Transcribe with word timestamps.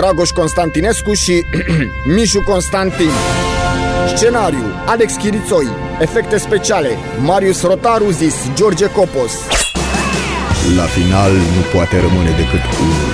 Dragoș 0.00 0.30
Constantinescu 0.30 1.12
și 1.12 1.44
Mișu 2.14 2.42
Constantin. 2.42 3.10
Scenariu, 4.16 4.64
Alex 4.86 5.14
Chirițoi. 5.14 5.66
Efecte 6.00 6.38
speciale, 6.38 6.90
Marius 7.22 7.62
Rotaru 7.62 8.10
zis 8.10 8.34
George 8.54 8.86
Copos. 8.86 9.32
La 10.76 10.82
final 10.82 11.32
nu 11.32 11.62
poate 11.72 12.00
rămâne 12.00 12.30
decât 12.30 12.60
unul. 12.80 13.12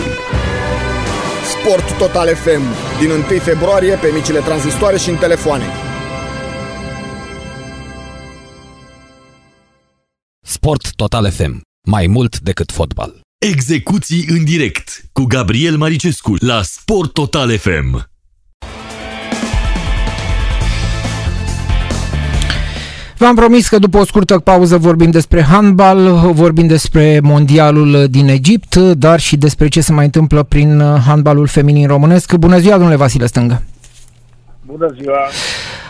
Sport 1.53 1.99
Total 1.99 2.35
FM, 2.35 2.63
din 3.01 3.11
1 3.11 3.23
februarie 3.23 3.95
pe 3.95 4.11
micile 4.15 4.41
tranzistoare 4.41 4.97
și 4.97 5.11
în 5.11 5.17
telefoane. 5.17 5.65
Sport 10.41 10.95
Total 10.95 11.31
FM. 11.31 11.61
Mai 11.87 12.07
mult 12.07 12.39
decât 12.41 12.73
fotbal. 12.73 13.26
Execuții 13.51 14.25
în 14.29 14.45
direct 14.45 15.01
cu 15.13 15.25
Gabriel 15.25 15.77
Maricescu 15.77 16.35
la 16.39 16.61
Sport 16.63 17.13
Total 17.13 17.59
FM. 17.59 18.09
V-am 23.19 23.35
promis 23.35 23.69
că 23.69 23.79
după 23.79 23.99
o 23.99 24.05
scurtă 24.05 24.39
pauză 24.39 24.77
vorbim 24.77 25.11
despre 25.11 25.43
handbal, 25.43 26.31
vorbim 26.33 26.67
despre 26.67 27.21
mondialul 27.23 28.07
din 28.09 28.29
Egipt, 28.29 28.77
dar 28.77 29.21
și 29.21 29.37
despre 29.37 29.69
ce 29.69 29.81
se 29.81 29.93
mai 29.93 30.05
întâmplă 30.05 30.43
prin 30.43 30.81
handbalul 31.07 31.47
feminin 31.47 31.87
românesc. 31.87 32.35
Bună 32.35 32.59
ziua, 32.59 32.75
domnule 32.75 32.97
Vasile 32.97 33.27
Stângă! 33.27 33.63
Bună 34.67 34.95
ziua! 35.01 35.19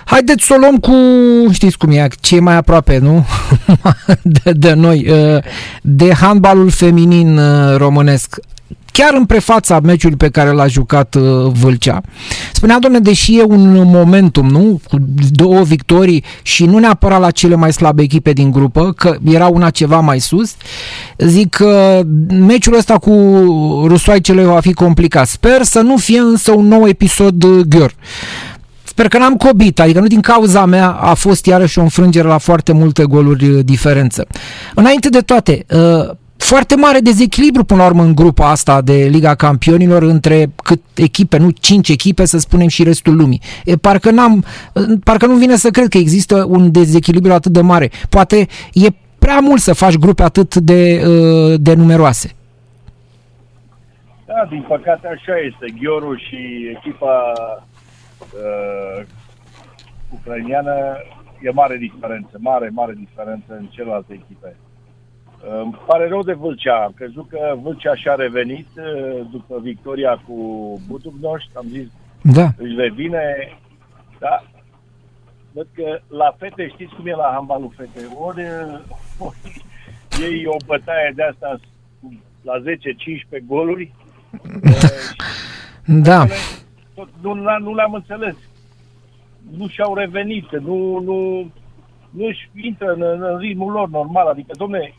Haideți 0.09 0.45
să 0.45 0.55
o 0.55 0.59
luăm 0.59 0.77
cu, 0.77 0.93
știți 1.53 1.79
cum 1.79 1.91
e, 1.91 2.09
ce 2.21 2.41
mai 2.41 2.57
aproape, 2.57 2.99
nu? 2.99 3.27
de, 4.43 4.53
de 4.53 4.73
noi, 4.73 5.11
de 5.83 6.15
handbalul 6.15 6.71
feminin 6.71 7.41
românesc 7.77 8.39
chiar 8.97 9.15
în 9.15 9.25
prefața 9.25 9.81
meciului 9.81 10.17
pe 10.17 10.29
care 10.29 10.51
l-a 10.51 10.67
jucat 10.67 11.15
uh, 11.15 11.53
Vâlcea. 11.53 12.01
Spunea, 12.53 12.79
domne, 12.79 12.99
deși 12.99 13.39
e 13.39 13.43
un 13.43 13.83
momentum, 13.85 14.49
nu? 14.49 14.81
Cu 14.89 14.97
două 15.31 15.63
victorii 15.63 16.25
și 16.43 16.65
nu 16.65 16.79
neapărat 16.79 17.21
la 17.21 17.31
cele 17.31 17.55
mai 17.55 17.73
slabe 17.73 18.03
echipe 18.03 18.33
din 18.33 18.51
grupă, 18.51 18.93
că 18.93 19.17
era 19.25 19.47
una 19.47 19.71
ceva 19.71 20.01
mai 20.01 20.21
sus, 20.21 20.55
zic 21.19 21.55
că 21.55 22.03
meciul 22.29 22.77
ăsta 22.77 22.99
cu 22.99 23.13
rusoaicele 23.87 24.45
va 24.45 24.61
fi 24.61 24.73
complicat. 24.73 25.27
Sper 25.27 25.63
să 25.63 25.81
nu 25.81 25.97
fie 25.97 26.19
însă 26.19 26.53
un 26.53 26.67
nou 26.67 26.89
episod 26.89 27.43
uh, 27.43 27.65
ghior. 27.69 27.95
Sper 28.97 29.09
că 29.09 29.19
n-am 29.19 29.37
cobit, 29.37 29.81
adică 29.81 30.01
nu 30.01 30.07
din 30.07 30.21
cauza 30.21 30.65
mea 30.65 30.91
a 30.91 31.15
fost 31.15 31.47
iarăși 31.47 31.79
o 31.79 31.83
înfrângere 31.83 32.29
la 32.29 32.39
foarte 32.39 32.73
multe 32.73 33.05
goluri 33.05 33.49
uh, 33.49 33.65
diferență. 33.65 34.27
Înainte 34.75 35.09
de 35.09 35.21
toate, 35.21 35.67
foarte 36.37 36.77
mare 36.77 36.99
dezechilibru 36.99 37.65
până 37.65 37.81
la 37.81 37.87
urmă 37.87 38.03
în 38.03 38.15
grupa 38.15 38.51
asta 38.51 38.83
de 38.83 39.09
Liga 39.11 39.35
Campionilor 39.35 40.03
între 40.03 40.53
cât 40.63 40.83
echipe, 40.95 41.37
nu 41.37 41.51
cinci 41.61 41.89
echipe, 41.89 42.25
să 42.25 42.39
spunem 42.39 42.69
și 42.69 42.83
restul 42.83 43.17
lumii. 43.17 43.41
E, 43.65 43.77
parcă, 43.77 44.11
n-am, 44.11 44.45
parcă 45.05 45.27
nu 45.27 45.35
vine 45.35 45.57
să 45.57 45.71
cred 45.71 45.89
că 45.89 45.99
există 45.99 46.45
un 46.49 46.73
dezechilibru 46.73 47.33
atât 47.33 47.53
de 47.53 47.61
mare. 47.61 47.91
Poate 48.09 48.47
e 48.73 48.87
prea 49.19 49.39
mult 49.39 49.61
să 49.61 49.73
faci 49.73 49.97
grupe 49.97 50.23
atât 50.23 50.55
de, 50.55 51.03
uh, 51.07 51.61
de 51.61 51.75
numeroase. 51.75 52.31
Da, 54.27 54.47
din 54.51 54.65
păcate 54.69 55.07
așa 55.07 55.35
este. 55.47 55.75
Ghiorul 55.81 56.21
și 56.29 56.37
echipa 56.77 57.33
uh, 58.21 59.07
ucraineană 60.11 60.97
e 61.43 61.51
mare 61.51 61.77
diferență, 61.77 62.37
mare, 62.39 62.69
mare 62.69 62.95
diferență 62.97 63.57
în 63.59 63.67
celelalte 63.67 64.13
echipe. 64.13 64.57
Îmi 65.63 65.79
pare 65.87 66.09
rău 66.09 66.23
de 66.23 66.33
Vâlcea. 66.33 66.85
Am 66.85 66.93
crezut 66.97 67.29
că 67.29 67.57
Vâlcea 67.63 67.95
și-a 67.95 68.15
revenit 68.15 68.69
uh, 68.77 69.27
după 69.31 69.61
victoria 69.63 70.23
cu 70.27 70.35
Budugnoș. 70.89 71.45
Am 71.55 71.67
zis, 71.69 71.87
da. 72.23 72.49
își 72.57 72.75
revine. 72.77 73.23
Da. 74.19 74.45
Văd 75.53 75.67
că 75.75 76.01
la 76.09 76.35
fete, 76.39 76.69
știți 76.69 76.95
cum 76.95 77.07
e 77.07 77.15
la 77.15 77.31
handbalul 77.33 77.75
fete? 77.77 78.07
Ori, 78.15 78.43
ori 79.19 79.63
ei 80.31 80.47
o 80.47 80.57
bătaie 80.67 81.13
de 81.15 81.23
asta 81.23 81.61
la 82.43 82.63
10-15 83.41 83.47
goluri. 83.47 83.93
da. 86.09 86.27
Tot, 86.97 87.09
nu, 87.23 87.35
nu 87.59 87.75
le-am 87.75 87.93
înțeles. 87.93 88.37
Nu 89.57 89.69
și-au 89.69 89.95
revenit, 89.95 90.59
nu, 90.59 91.01
nu, 91.01 91.17
nu 92.11 92.25
își 92.27 92.51
intră 92.55 92.93
în, 92.93 93.03
în 93.03 93.39
ritmul 93.39 93.73
lor 93.73 93.89
normal. 93.89 94.27
Adică, 94.27 94.51
domne, 94.59 94.95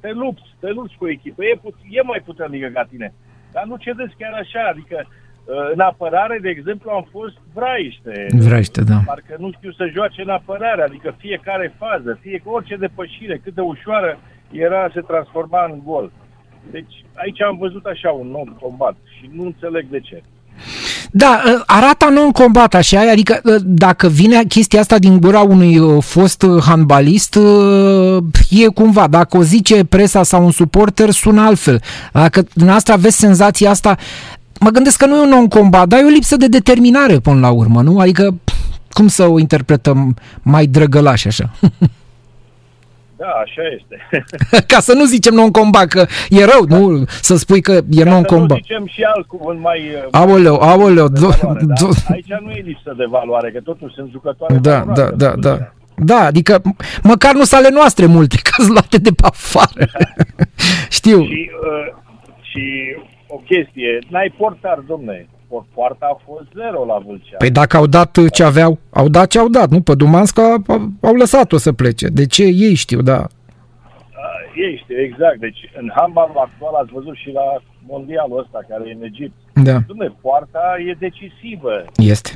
te 0.00 0.10
lupți, 0.12 0.54
te 0.60 0.70
lupți 0.70 0.96
cu 0.98 1.04
o 1.04 1.08
echipă, 1.10 1.44
e, 1.44 1.58
put- 1.62 1.78
e 1.90 2.02
mai 2.02 2.22
puternică 2.24 2.68
ca 2.68 2.84
tine. 2.84 3.14
Dar 3.52 3.64
nu 3.64 3.76
cedezi 3.76 4.14
chiar 4.18 4.32
așa, 4.32 4.68
adică 4.70 4.96
uh, 5.04 5.70
în 5.72 5.80
apărare, 5.80 6.38
de 6.42 6.48
exemplu, 6.48 6.90
am 6.90 7.06
fost 7.10 7.36
vraiște. 7.54 8.26
Vraiște, 8.38 8.82
da. 8.82 8.98
Parcă 9.06 9.36
nu 9.38 9.50
știu 9.52 9.72
să 9.72 9.90
joace 9.92 10.22
în 10.22 10.28
apărare, 10.28 10.82
adică 10.82 11.14
fiecare 11.18 11.74
fază, 11.78 12.18
fie 12.20 12.42
orice 12.44 12.76
depășire, 12.76 13.36
cât 13.38 13.54
de 13.54 13.60
ușoară 13.60 14.18
era, 14.52 14.90
se 14.94 15.00
transforma 15.00 15.64
în 15.64 15.80
gol. 15.84 16.12
Deci 16.70 17.04
aici 17.14 17.42
am 17.42 17.56
văzut 17.58 17.84
așa 17.84 18.10
un 18.10 18.26
nou 18.28 18.56
combat 18.60 18.96
și 19.18 19.30
nu 19.32 19.42
înțeleg 19.44 19.86
de 19.86 20.00
ce. 20.00 20.22
Da, 21.12 21.42
ă, 21.46 21.62
arată 21.66 22.08
non-combat 22.10 22.74
așa, 22.74 23.00
adică 23.10 23.40
ă, 23.46 23.58
dacă 23.62 24.08
vine 24.08 24.44
chestia 24.48 24.80
asta 24.80 24.98
din 24.98 25.20
gura 25.20 25.40
unui 25.40 25.78
ă, 25.80 26.00
fost 26.00 26.46
handbalist, 26.60 27.38
e 28.50 28.66
cumva, 28.66 29.06
dacă 29.06 29.36
o 29.36 29.42
zice 29.42 29.84
presa 29.84 30.22
sau 30.22 30.44
un 30.44 30.50
suporter, 30.50 31.10
sună 31.10 31.40
altfel. 31.40 31.82
Dacă 32.12 32.42
dumneavoastră 32.52 32.92
aveți 32.92 33.16
senzația 33.16 33.70
asta, 33.70 33.96
mă 34.60 34.70
gândesc 34.70 34.96
că 34.96 35.06
nu 35.06 35.16
e 35.16 35.20
un 35.20 35.28
non-combat, 35.28 35.88
dar 35.88 36.00
e 36.00 36.04
o 36.04 36.08
lipsă 36.08 36.36
de 36.36 36.46
determinare 36.46 37.18
până 37.18 37.40
la 37.40 37.50
urmă, 37.50 37.82
nu? 37.82 37.98
Adică 37.98 38.34
cum 38.92 39.08
să 39.08 39.26
o 39.26 39.38
interpretăm 39.38 40.16
mai 40.42 40.66
drăgălaș 40.66 41.24
așa? 41.24 41.50
Da, 43.22 43.30
așa 43.44 43.62
este. 43.78 43.96
Ca 44.72 44.80
să 44.80 44.92
nu 44.92 45.04
zicem 45.04 45.34
non-combat, 45.34 45.86
că 45.86 46.06
e 46.28 46.44
rău, 46.44 46.64
da. 46.64 46.78
nu? 46.78 47.04
Să 47.06 47.36
spui 47.36 47.60
că 47.60 47.72
e 47.90 48.02
Ca 48.02 48.10
non-combat. 48.10 48.48
Să 48.48 48.54
nu 48.54 48.60
zicem 48.60 48.86
și 48.86 49.02
alt 49.02 49.26
cuvânt 49.26 49.60
mai... 49.60 49.80
Aoleu, 50.10 50.54
aoleu. 50.54 51.08
de 51.08 51.20
Do, 51.20 51.28
valoare, 51.28 51.64
do, 51.64 51.88
da? 51.88 52.12
Aici 52.14 52.26
nu 52.40 52.50
e 52.50 52.60
lipsă 52.60 52.94
de 52.96 53.04
valoare, 53.04 53.50
că 53.50 53.60
totuși 53.60 53.94
sunt 53.94 54.10
jucătoare 54.10 54.54
da, 54.54 54.78
valoroase, 54.78 55.02
da, 55.02 55.16
da, 55.16 55.34
da. 55.36 55.50
totuși. 55.50 55.72
Da, 55.96 56.20
adică 56.24 56.62
măcar 57.02 57.34
nu 57.34 57.44
sunt 57.44 57.60
ale 57.60 57.74
noastre 57.74 58.06
multe, 58.06 58.36
că 58.44 58.50
sunt 58.62 58.68
luate 58.68 58.98
de 58.98 59.10
pe 59.10 59.22
afară. 59.26 59.86
Știu. 60.98 61.24
Și, 61.24 61.50
uh, 61.70 61.94
și 62.40 62.64
o 63.26 63.36
chestie, 63.36 63.98
n-ai 64.08 64.34
portar, 64.38 64.78
domne. 64.86 65.28
Por- 65.50 65.66
Poarta 65.74 66.06
a 66.14 66.20
fost 66.26 66.46
zero 66.54 66.84
la 66.84 66.98
Vâlcea. 67.06 67.36
Păi 67.36 67.50
dacă 67.50 67.76
au 67.76 67.86
dat 67.86 68.18
ce 68.32 68.42
aveau, 68.44 68.78
au 68.90 69.08
dat 69.08 69.26
ce 69.30 69.38
au 69.38 69.48
dat, 69.48 69.68
nu? 69.70 69.80
Pe 69.80 69.94
Dumanska 69.94 70.42
au 71.00 71.14
lăsat-o 71.14 71.56
să 71.56 71.72
plece. 71.72 72.06
De 72.08 72.26
ce? 72.26 72.44
Ei 72.44 72.74
știu, 72.74 73.00
da. 73.02 73.18
Uh, 73.18 74.62
ei 74.66 74.80
știu, 74.82 74.96
exact. 75.00 75.38
Deci 75.46 75.60
în 75.80 75.90
handbalul 75.96 76.36
actual 76.46 76.74
ați 76.74 76.92
văzut 76.92 77.16
și 77.16 77.30
la 77.30 77.46
mondialul 77.92 78.38
ăsta 78.38 78.58
care 78.68 78.82
e 78.88 78.92
în 78.92 79.02
Egipt. 79.02 79.36
Da, 79.68 79.76
Domne, 79.86 80.08
poarta 80.20 80.64
e 80.88 80.92
decisivă. 81.06 81.84
este. 81.96 82.30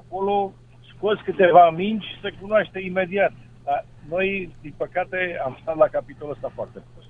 Acolo 0.00 0.52
scoți 0.96 1.22
câteva 1.22 1.70
minci, 1.70 2.04
se 2.22 2.32
cunoaște 2.40 2.78
imediat. 2.90 3.32
Dar 3.64 3.84
noi, 4.08 4.54
din 4.60 4.74
păcate, 4.76 5.18
am 5.44 5.58
stat 5.62 5.76
la 5.76 5.86
capitolul 5.96 6.32
ăsta 6.36 6.50
foarte 6.54 6.78
prost. 6.92 7.08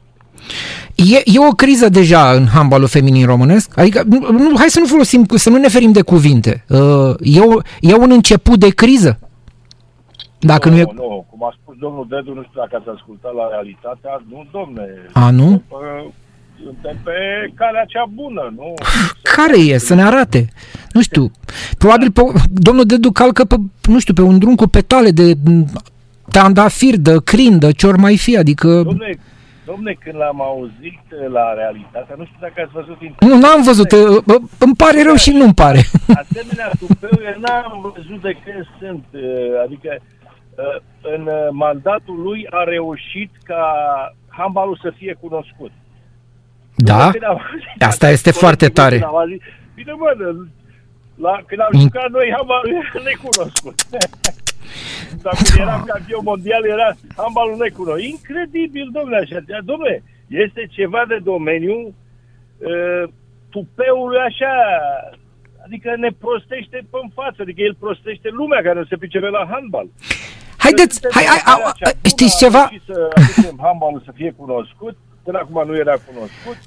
E, 1.11 1.23
e 1.25 1.39
o 1.49 1.51
criză 1.51 1.89
deja 1.89 2.31
în 2.33 2.47
handbalul 2.47 2.87
feminin 2.87 3.27
românesc? 3.27 3.79
Adică, 3.79 4.03
nu, 4.07 4.31
nu, 4.31 4.57
hai 4.57 4.69
să 4.69 4.79
nu 4.79 4.87
folosim, 4.87 5.27
să 5.35 5.51
nu 5.51 5.57
ne 5.57 5.69
ferim 5.69 5.93
de 5.93 6.03
cuvinte. 6.03 6.65
Uh, 6.69 7.15
e, 7.21 7.41
o, 7.41 7.61
e 7.81 7.95
un 7.95 8.11
început 8.11 8.59
de 8.59 8.69
criză? 8.69 9.19
Dacă 10.39 10.69
nu, 10.69 10.75
nu, 10.75 10.81
e... 10.81 10.85
nu, 10.95 11.27
cum 11.31 11.45
a 11.45 11.55
spus 11.63 11.77
domnul 11.79 12.07
Dedu, 12.09 12.35
nu 12.35 12.43
știu 12.43 12.61
dacă 12.61 12.77
ați 12.77 12.99
ascultat 12.99 13.35
la 13.35 13.49
realitatea, 13.51 14.23
nu, 14.29 14.47
domne. 14.53 14.87
A, 15.13 15.31
nu? 15.31 15.49
Suntem 15.49 15.63
pe, 15.69 16.13
suntem 16.65 16.97
pe 17.05 17.13
calea 17.55 17.85
cea 17.85 18.07
bună, 18.15 18.53
nu? 18.57 18.75
Care 19.37 19.59
e? 19.59 19.79
Să 19.79 19.95
ne 19.95 20.03
arate. 20.03 20.49
Nu 20.93 21.03
știu. 21.03 21.31
Probabil 21.79 22.11
pe, 22.11 22.23
domnul 22.51 22.85
Dedu 22.85 23.11
calcă 23.11 23.45
pe, 23.45 23.57
nu 23.83 23.99
știu, 23.99 24.15
pe 24.15 24.23
un 24.23 24.39
drum 24.39 24.55
cu 24.55 24.67
petale 24.67 25.11
de 25.11 25.35
trandafir, 26.29 26.97
de 26.97 27.17
crin, 27.25 27.59
de 27.59 27.73
ce 27.73 27.87
ori 27.87 27.99
mai 27.99 28.17
fi, 28.17 28.37
adică... 28.37 28.83
Domne, 28.83 29.19
Domne, 29.65 29.93
când 29.93 30.17
l-am 30.17 30.41
auzit 30.43 31.01
uh, 31.13 31.29
la 31.31 31.55
realitatea, 31.55 32.15
nu 32.19 32.25
știu 32.25 32.37
dacă 32.41 32.61
ați 32.63 32.73
văzut... 32.73 32.99
Nu, 33.21 33.39
n-am 33.39 33.63
văzut. 33.63 33.93
uh, 33.93 34.23
bă, 34.25 34.37
Îmi 34.59 34.75
pare 34.77 35.03
rău 35.03 35.15
și 35.15 35.31
nu-mi 35.31 35.55
pare. 35.55 35.81
Asemenea 36.23 36.71
tupeu, 36.79 37.11
eu 37.31 37.41
n-am 37.41 37.93
văzut 37.95 38.21
de 38.23 38.33
când 38.45 38.67
sunt. 38.81 39.05
uh, 39.13 39.23
Adică 39.65 39.91
uh, 39.99 40.77
în 41.15 41.23
uh, 41.27 41.49
mandatul 41.51 42.23
lui 42.23 42.47
a 42.51 42.63
reușit 42.65 43.31
ca 43.45 43.63
handbalul 44.29 44.79
să 44.83 44.93
fie 44.97 45.17
cunoscut. 45.21 45.71
Da? 46.77 47.11
Când 47.11 47.25
am 47.25 47.31
auzit 47.53 47.67
Asta 47.69 47.87
asta, 47.87 48.09
este 48.11 48.31
foarte 48.31 48.71
colegii 48.71 48.83
tare. 48.83 48.97
mei 49.13 49.21
Am 49.23 49.29
zis, 49.33 49.41
bine 49.75 49.93
mă, 49.93 50.11
la, 51.15 51.41
când 51.47 51.61
am 51.61 51.69
Mm. 51.73 51.81
jucat 51.81 52.09
noi 52.11 52.33
handbalul 52.37 52.73
era 52.95 53.03
necunoscut. 53.11 53.75
Dar 55.23 55.35
când 55.35 55.59
eram 55.59 55.83
campion 55.93 56.25
mondial 56.25 56.65
era 56.65 56.89
handbalul 57.17 57.57
necunoscut. 57.57 58.05
Incredibil, 58.15 58.89
domnule, 58.93 59.17
așa. 59.17 59.39
Domnule, 59.71 60.03
este 60.27 60.63
ceva 60.71 61.05
de 61.09 61.19
domeniu 61.31 61.79
uh, 61.87 63.05
tupeul 63.51 64.13
așa, 64.29 64.55
adică 65.65 65.89
ne 65.97 66.11
prostește 66.25 66.79
pe 66.91 66.99
în 67.03 67.11
față, 67.19 67.39
adică 67.43 67.61
el 67.63 67.75
prostește 67.85 68.29
lumea 68.41 68.61
care 68.63 68.79
nu 68.79 68.85
se 68.85 68.97
pricepe 68.97 69.29
la 69.29 69.49
handbal. 69.53 69.87
Haideți, 70.65 70.93
Suntem 70.93 71.11
hai, 71.15 71.25
hai, 71.25 71.35
în 71.35 71.41
starea 71.41 71.67
a, 71.67 71.73
aceea. 71.75 71.91
a, 71.91 72.09
știți 72.13 72.35
Acum 72.35 72.43
ceva? 72.45 72.63
a 72.65 72.69
reușit 72.69 72.87
să 72.93 72.99
aducem 73.17 73.57
handbalul 73.65 74.03
să 74.05 74.13
fie 74.15 74.33
cunoscut, 74.43 74.97
până 75.25 75.39
acum 75.39 75.59
nu 75.69 75.75
era 75.85 75.97
cunoscut 76.09 76.59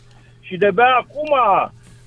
și 0.48 0.58
de-abia 0.58 0.92
acum 1.04 1.32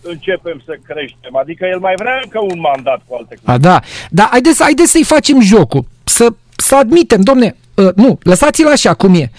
începem 0.03 0.63
să 0.65 0.79
creștem. 0.87 1.37
Adică 1.37 1.67
el 1.67 1.79
mai 1.79 1.95
vrea 1.97 2.21
încă 2.23 2.39
un 2.41 2.61
mandat 2.61 3.01
cu 3.07 3.15
alte 3.15 3.35
cuvinte. 3.35 3.51
A, 3.51 3.59
da, 3.59 3.81
da, 4.11 4.29
haideți, 4.31 4.63
haideți 4.63 4.91
să-i 4.91 5.05
facem 5.05 5.41
jocul, 5.41 5.85
să, 6.05 6.29
să 6.57 6.77
admitem, 6.77 7.21
domne, 7.21 7.57
uh, 7.79 7.89
nu, 7.95 8.19
lăsați-l 8.23 8.67
așa 8.67 8.95
cum 8.95 9.15
e. 9.15 9.31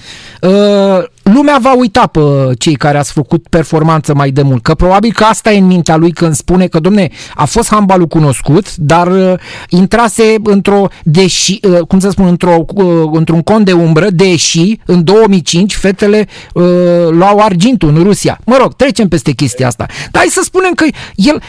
Uh, 0.42 1.04
lumea 1.24 1.58
va 1.62 1.74
uita 1.76 2.08
pe 2.08 2.20
cei 2.58 2.76
care 2.76 2.98
ați 2.98 3.12
făcut 3.12 3.48
performanță 3.48 4.14
mai 4.14 4.32
de 4.32 4.42
mult, 4.42 4.64
că 4.64 4.74
probabil 4.74 5.12
că 5.14 5.24
asta 5.24 5.52
e 5.52 5.58
în 5.58 5.66
mintea 5.66 5.96
lui 5.96 6.12
când 6.12 6.34
spune 6.34 6.68
că, 6.68 6.80
domne, 6.80 7.10
a 7.36 7.46
fost 7.46 7.70
handbalul 7.70 8.08
cunoscut, 8.08 8.76
dar 8.76 9.08
uh, 9.08 9.34
intrase 9.70 10.36
într-o, 10.44 10.88
deși, 11.04 11.60
uh, 11.64 11.80
cum 11.88 12.00
să 12.00 12.10
spun, 12.10 12.26
într-o, 12.26 12.66
uh, 12.74 13.10
într-un 13.12 13.42
cont 13.42 13.66
de 13.66 13.72
umbră, 13.72 14.08
deși 14.10 14.80
în 14.86 15.04
2005 15.04 15.76
fetele 15.76 16.28
uh, 16.54 16.64
luau 17.10 17.40
argintul 17.40 17.90
în 17.90 18.04
Rusia. 18.04 18.40
Mă 18.46 18.58
rog, 18.62 18.76
trecem 18.76 19.08
peste 19.08 19.32
chestia 19.32 19.68
asta. 19.68 19.86
Dar 19.88 20.22
hai 20.22 20.28
să 20.32 20.42
spunem 20.44 20.74
că 20.74 20.86
el 21.16 21.42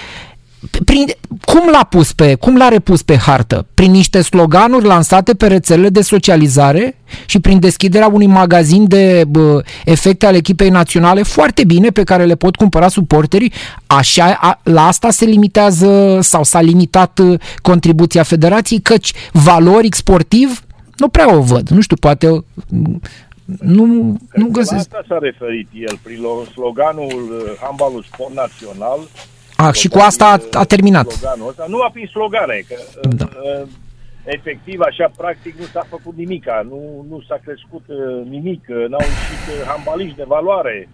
prin, 0.84 1.04
cum 1.44 1.68
l-a 1.72 1.84
pus 1.84 2.12
pe, 2.12 2.34
cum 2.34 2.56
l-a 2.56 2.68
repus 2.68 3.02
pe 3.02 3.16
hartă? 3.16 3.66
Prin 3.74 3.90
niște 3.90 4.22
sloganuri 4.22 4.84
lansate 4.86 5.34
pe 5.34 5.46
rețelele 5.46 5.88
de 5.88 6.00
socializare 6.02 6.96
și 7.26 7.40
prin 7.40 7.60
deschiderea 7.60 8.08
unui 8.08 8.26
magazin 8.26 8.88
de 8.88 9.24
bă, 9.28 9.62
efecte 9.84 10.26
ale 10.26 10.36
echipei 10.36 10.68
naționale 10.68 11.22
foarte 11.22 11.64
bine 11.64 11.88
pe 11.88 12.02
care 12.04 12.24
le 12.24 12.34
pot 12.34 12.56
cumpăra 12.56 12.88
suporterii. 12.88 13.52
Așa, 13.86 14.36
a, 14.40 14.60
la 14.62 14.86
asta 14.86 15.10
se 15.10 15.24
limitează 15.24 16.18
sau 16.22 16.44
s-a 16.44 16.60
limitat 16.60 17.18
uh, 17.18 17.40
contribuția 17.62 18.22
federației, 18.22 18.80
căci 18.80 19.12
valoric 19.32 19.94
sportiv 19.94 20.62
nu 20.96 21.08
prea 21.08 21.36
o 21.36 21.40
văd. 21.40 21.68
Nu 21.68 21.80
știu, 21.80 21.96
poate 21.96 22.28
uh, 22.28 22.42
nu, 23.60 23.84
nu 23.84 24.18
Cred 24.32 24.42
că 24.42 24.46
La 24.46 24.48
găsesc. 24.52 24.80
asta 24.80 25.04
s-a 25.08 25.18
referit 25.20 25.68
el, 25.88 25.98
prin 26.02 26.16
lo- 26.18 26.52
sloganul 26.52 27.22
uh, 27.30 27.52
handbalul 27.62 28.04
sport 28.12 28.34
național. 28.34 28.98
A, 29.66 29.72
și 29.72 29.88
cu 29.88 29.98
asta 29.98 30.24
a, 30.26 30.58
a 30.58 30.64
terminat. 30.64 31.08
Sloganul 31.10 31.48
ăsta. 31.48 31.64
Nu 31.68 31.80
a 31.80 31.90
fi 31.94 32.06
slogane, 32.06 32.62
că 32.68 32.74
Da. 33.16 33.28
uh, 33.60 33.66
efectiv, 34.24 34.80
așa, 34.80 35.10
practic, 35.16 35.54
nu 35.58 35.64
s-a 35.72 35.84
făcut 35.88 36.14
nimica, 36.16 36.66
nu, 36.68 37.06
nu 37.08 37.20
s-a 37.28 37.38
crescut 37.44 37.84
uh, 37.86 38.26
nimic, 38.28 38.62
uh, 38.68 38.76
n-au 38.88 39.00
ieșit 39.12 39.42
uh, 39.48 39.66
handbaliști 39.66 40.16
de 40.16 40.24
valoare. 40.26 40.88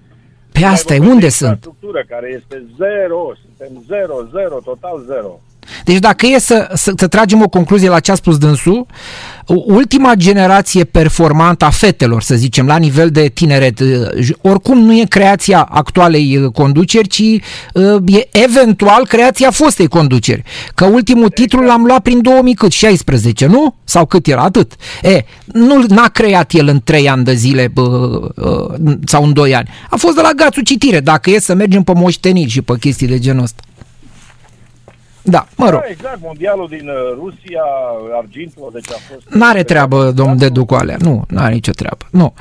Pe 0.53 0.65
asta 0.65 0.95
e, 0.95 0.99
Mai 0.99 1.07
vorbim 1.07 1.15
unde 1.15 1.27
de 1.27 1.33
sunt? 1.33 1.51
infrastructură 1.51 2.05
care 2.09 2.29
este 2.39 2.57
zero, 2.77 3.21
suntem 3.45 3.83
zero, 3.87 4.17
zero, 4.37 4.57
total 4.65 5.03
zero. 5.07 5.41
Deci 5.87 5.99
dacă 5.99 6.27
e 6.27 6.39
să, 6.39 6.71
să, 6.75 6.93
să 6.97 7.07
tragem 7.07 7.43
o 7.43 7.49
concluzie 7.49 7.89
la 7.89 8.01
ce 8.01 8.11
a 8.11 8.15
spus 8.15 8.39
dânsul, 8.39 8.87
ultima 9.47 10.15
generație 10.15 10.85
performantă 10.85 11.65
a 11.65 11.71
fetelor, 11.71 12.23
să 12.23 12.35
zicem, 12.35 12.67
la 12.67 12.77
nivel 12.77 13.11
de 13.11 13.31
tineret, 13.35 13.81
oricum 14.41 14.79
nu 14.79 14.93
e 14.93 15.05
creația 15.09 15.69
actualei 15.71 16.37
uh, 16.37 16.53
conduceri, 16.53 17.09
ci 17.09 17.21
uh, 17.21 17.97
e 18.07 18.29
eventual 18.31 19.07
creația 19.07 19.51
fostei 19.51 19.89
conduceri. 19.89 20.43
Că 20.75 20.85
ultimul 20.85 21.29
titlu 21.29 21.61
l-am 21.61 21.85
luat 21.85 22.03
prin 22.03 22.23
2016, 22.23 23.47
nu? 23.47 23.75
Sau 23.85 24.07
cât 24.07 24.27
era? 24.27 24.43
Atât. 24.43 24.73
E, 25.03 25.25
nu 25.45 25.85
n-a 25.89 26.09
creat 26.09 26.53
el 26.53 26.69
în 26.69 26.81
3 26.85 27.09
ani 27.09 27.25
de 27.25 27.35
zile 27.35 27.71
bă, 27.73 27.83
uh, 28.37 28.93
sau 29.05 29.25
în 29.25 29.33
2 29.33 29.55
ani. 29.55 29.69
A 29.91 29.97
fost 29.97 30.15
de 30.15 30.21
la 30.21 30.31
Gațu 30.37 30.61
Citire, 30.61 31.01
dacă 31.01 31.31
e 31.31 31.41
să 31.41 31.55
mergem 31.55 31.83
pe 31.83 31.93
moșteniri 31.95 32.51
și 32.51 32.63
pe 32.63 32.77
chestii 32.81 33.07
de 33.07 33.19
genul 33.19 33.43
ăsta. 33.43 33.63
Da, 35.29 35.47
mă 35.57 35.71
rog. 35.71 35.81
Da, 35.81 35.87
exact, 35.91 36.19
mondialul 36.23 36.69
din 36.69 36.89
uh, 36.89 36.95
Rusia, 37.19 37.63
argintul, 38.21 38.71
deci 38.73 38.91
a 38.91 38.99
fost... 39.13 39.29
N-are 39.35 39.63
treabă, 39.63 40.11
domnul 40.11 40.37
Dedu, 40.37 40.65
cu 40.65 40.75
alea. 40.75 40.97
Nu, 41.01 41.25
n-are 41.29 41.53
nicio 41.55 41.73
treabă. 41.73 42.05
Nu. 42.11 42.35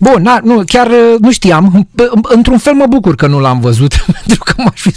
Bun, 0.00 0.22
n 0.22 0.46
nu, 0.46 0.62
chiar 0.66 0.86
uh, 0.86 1.14
nu 1.20 1.30
știam. 1.32 1.88
P- 1.94 2.30
Într-un 2.34 2.58
fel 2.58 2.72
mă 2.74 2.86
bucur 2.86 3.14
că 3.14 3.26
nu 3.26 3.40
l-am 3.40 3.60
văzut, 3.60 3.94
pentru 4.18 4.42
că 4.44 4.52
m-aș 4.56 4.80
fi, 4.80 4.92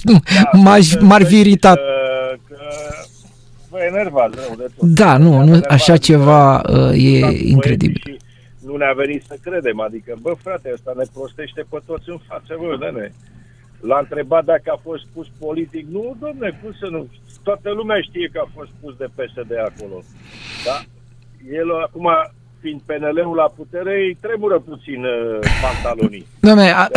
m-aș, 0.51 0.86
să 0.86 1.00
m-ar 1.01 1.21
fi 1.21 1.25
știți 1.27 1.39
iritat. 1.47 1.75
Că, 1.77 2.36
că 2.47 2.56
vă 3.69 3.77
enervați 3.89 4.36
rău 4.36 4.56
de 4.57 4.68
tot. 4.77 4.88
Da, 4.88 5.18
nu, 5.18 5.30
Ne-am 5.30 5.41
nu, 5.41 5.48
enervat, 5.48 5.71
așa 5.71 5.98
ceva 5.98 6.57
adică, 6.59 6.80
uh, 6.80 7.03
e 7.03 7.18
stați 7.18 7.21
băieții 7.21 7.50
incredibil. 7.51 8.01
și 8.06 8.18
Nu 8.65 8.75
ne-a 8.75 8.94
venit 8.95 9.24
să 9.27 9.36
credem, 9.44 9.80
adică, 9.80 10.15
bă, 10.21 10.33
frate, 10.44 10.69
ăsta 10.74 10.94
ne 10.98 11.03
prostește 11.13 11.65
pe 11.69 11.77
toți 11.86 12.09
în 12.09 12.19
față, 12.27 12.51
bă, 12.59 12.77
nene. 12.80 13.13
L-a 13.80 13.98
întrebat 14.00 14.45
dacă 14.45 14.63
a 14.75 14.80
fost 14.83 15.03
pus 15.13 15.27
politic. 15.39 15.86
Nu, 15.91 16.15
domne, 16.19 16.59
cum 16.62 16.71
să 16.80 16.88
nu? 16.91 17.07
Toată 17.47 17.69
lumea 17.71 18.00
știe 18.01 18.27
că 18.33 18.39
a 18.44 18.50
fost 18.57 18.71
pus 18.81 18.94
de 19.01 19.07
PSD 19.15 19.51
acolo. 19.69 19.97
Da? 20.68 20.77
El 21.59 21.68
acum, 21.86 22.07
fiind 22.62 22.81
PNL-ul 22.86 23.36
la 23.36 23.50
putere, 23.59 23.94
îi 24.06 24.18
tremură 24.21 24.59
puțin 24.59 25.03
uh, 25.03 25.39
pantalonii. 25.63 26.25
Dom'le, 26.47 26.69
a, 26.81 26.88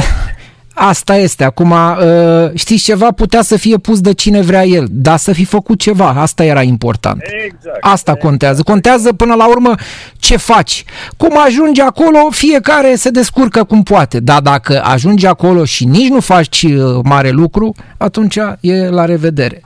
asta 0.79 1.17
este. 1.17 1.45
Acum, 1.45 1.71
uh, 1.71 2.51
știți 2.55 2.83
ceva? 2.83 3.13
Putea 3.13 3.43
să 3.43 3.57
fie 3.57 3.77
pus 3.77 4.01
de 4.01 4.15
cine 4.15 4.41
vrea 4.41 4.65
el, 4.65 4.87
dar 4.91 5.17
să 5.17 5.33
fi 5.33 5.45
făcut 5.45 5.79
ceva. 5.79 6.09
Asta 6.09 6.45
era 6.45 6.63
important. 6.63 7.23
Exact. 7.45 7.79
Asta 7.81 8.15
contează. 8.15 8.63
Contează 8.63 9.13
până 9.13 9.35
la 9.35 9.49
urmă 9.49 9.75
ce 10.19 10.37
faci. 10.37 10.85
Cum 11.17 11.39
ajungi 11.45 11.81
acolo, 11.81 12.19
fiecare 12.31 12.95
se 12.95 13.11
descurcă 13.11 13.65
cum 13.65 13.83
poate. 13.83 14.21
Dar 14.21 14.41
dacă 14.41 14.83
ajungi 14.85 15.27
acolo 15.27 15.65
și 15.65 15.85
nici 15.85 16.09
nu 16.09 16.21
faci 16.21 16.63
uh, 16.63 17.01
mare 17.05 17.31
lucru, 17.31 17.75
atunci 17.97 18.39
e 18.61 18.89
la 18.89 19.05
revedere. 19.05 19.63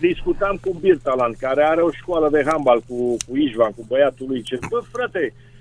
discutam 0.00 0.58
cu 0.60 0.76
Birtalan, 0.80 1.34
care 1.38 1.62
are 1.64 1.80
o 1.80 1.90
școală 1.90 2.28
de 2.32 2.44
handbal 2.46 2.82
cu, 2.88 3.16
cu 3.26 3.36
Ișvan, 3.36 3.70
cu 3.70 3.84
băiatul 3.88 4.26
lui. 4.28 4.42
Ce, 4.42 4.58
bă, 4.70 4.82
frate, 4.92 5.32
uh, 5.32 5.53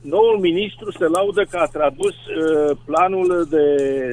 noul 0.00 0.38
ministru 0.40 0.90
se 0.90 1.06
laudă 1.06 1.42
că 1.50 1.56
a 1.58 1.64
tradus 1.76 2.14
uh, 2.26 2.76
planul 2.84 3.46
de 3.50 3.64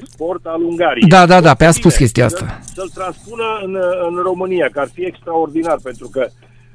sport 0.04 0.46
al 0.46 0.62
Ungariei. 0.64 1.10
Da, 1.10 1.26
da, 1.26 1.42
da, 1.42 1.54
pe 1.54 1.64
a 1.66 1.68
Bine, 1.70 1.80
spus 1.80 1.96
chestia 1.96 2.28
să- 2.28 2.36
asta. 2.36 2.60
Să-l 2.74 2.90
transpună 2.94 3.48
în, 3.66 3.74
în 4.10 4.16
România, 4.30 4.68
că 4.72 4.80
ar 4.80 4.90
fi 4.94 5.04
extraordinar, 5.06 5.78
pentru 5.84 6.08
că 6.12 6.28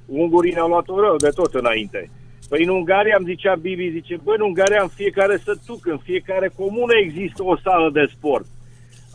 ungurii 0.07 0.53
ne-au 0.53 0.69
luat-o 0.69 1.01
rău 1.01 1.17
de 1.17 1.29
tot 1.29 1.55
înainte. 1.55 2.11
Păi 2.49 2.65
în 2.65 2.69
Ungaria, 2.69 3.17
îmi 3.19 3.31
zicea 3.33 3.55
Bibi, 3.55 3.91
zice, 3.99 4.15
bă, 4.25 4.33
în 4.37 4.41
Ungaria 4.51 4.83
în 4.83 4.89
fiecare 5.01 5.37
sătuc, 5.45 5.87
în 5.87 5.99
fiecare 6.09 6.49
comună 6.57 6.93
există 7.05 7.43
o 7.45 7.57
sală 7.65 7.91
de 7.93 8.05
sport. 8.17 8.47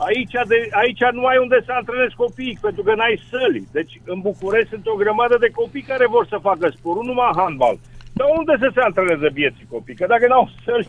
Aici, 0.08 0.36
de, 0.52 0.58
aici 0.82 1.04
nu 1.18 1.26
ai 1.26 1.38
unde 1.46 1.58
să 1.66 1.72
antrenezi 1.76 2.16
copiii, 2.16 2.58
pentru 2.62 2.82
că 2.84 2.94
n-ai 2.96 3.22
săli. 3.30 3.68
Deci 3.78 3.94
în 4.06 4.20
București 4.30 4.70
sunt 4.74 4.86
o 4.88 4.96
grămadă 5.02 5.36
de 5.40 5.50
copii 5.60 5.90
care 5.92 6.06
vor 6.16 6.26
să 6.30 6.38
facă 6.50 6.66
sport, 6.78 6.98
nu 7.00 7.06
numai 7.06 7.32
handbal. 7.36 7.76
Dar 8.20 8.28
unde 8.40 8.54
să 8.64 8.68
se 8.76 8.82
antreneze 8.90 9.28
vieții 9.34 9.68
copii? 9.74 9.96
Că 10.00 10.06
dacă 10.10 10.26
n-au 10.30 10.50
săli 10.66 10.88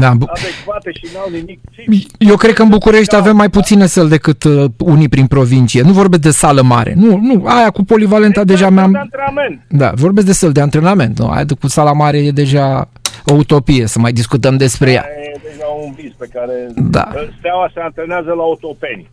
Da, 0.00 0.10
bu- 0.20 0.26
adecvate 0.36 0.90
și 0.98 1.06
n-au 1.14 1.28
nimic... 1.38 1.58
ce- 1.74 2.06
eu 2.18 2.36
cred 2.36 2.54
că 2.54 2.62
în 2.62 2.68
București 2.68 3.14
avem 3.16 3.36
mai 3.36 3.50
puține 3.50 3.86
săli 3.86 4.08
decât 4.08 4.44
uh, 4.44 4.64
unii 4.78 5.08
prin 5.08 5.26
provincie. 5.26 5.82
Nu 5.82 5.92
vorbesc 5.92 6.22
de 6.22 6.30
sală 6.30 6.62
mare. 6.62 6.92
Nu, 6.96 7.18
nu, 7.22 7.44
aia 7.46 7.70
cu 7.70 7.82
polivalenta 7.84 8.44
deja 8.44 8.68
de 8.68 8.74
mi-am... 8.74 8.94
antrenament. 8.96 9.60
Da, 9.68 9.90
vorbesc 9.94 10.26
de 10.26 10.32
săli 10.32 10.52
de 10.52 10.60
antrenament. 10.60 11.18
Nu, 11.18 11.28
aia 11.28 11.44
de 11.44 11.54
cu 11.60 11.66
sala 11.68 11.92
mare 11.92 12.18
e 12.18 12.30
deja 12.30 12.88
o 13.24 13.34
utopie 13.34 13.86
să 13.86 13.98
mai 13.98 14.12
discutăm 14.12 14.56
despre 14.56 14.90
ea. 14.92 15.04
E 15.34 15.40
deja 15.50 15.66
un 15.86 15.92
vis 15.94 16.12
pe 16.18 16.28
care... 16.32 16.52
Da. 16.76 17.08
Steaua 17.38 17.70
se 17.74 17.80
antrenează 17.80 18.28
la 18.36 18.42
autopeni. 18.42 19.10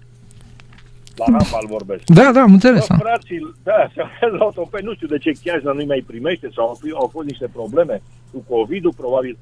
La 1.15 1.25
handbal 1.25 1.65
vorbesc. 1.67 2.03
Da, 2.19 2.31
da, 2.31 2.41
am 2.41 2.53
înțeles. 2.53 2.87
Bă, 2.87 2.95
frații, 2.95 3.39
da, 3.63 3.79
se 3.93 4.01
antrenează 4.01 4.35
la 4.37 4.43
autopeni. 4.43 4.85
Nu 4.85 4.93
știu 4.93 5.07
de 5.07 5.17
ce 5.17 5.31
Chiajna 5.43 5.71
nu-i 5.71 5.85
mai 5.93 6.03
primește 6.07 6.49
sau 6.55 6.67
au, 6.67 6.77
fi- 6.81 6.99
au 7.01 7.07
fost 7.15 7.27
niște 7.27 7.47
probleme 7.57 8.01
cu 8.31 8.39
COVID-ul, 8.53 8.93
probabil. 9.01 9.37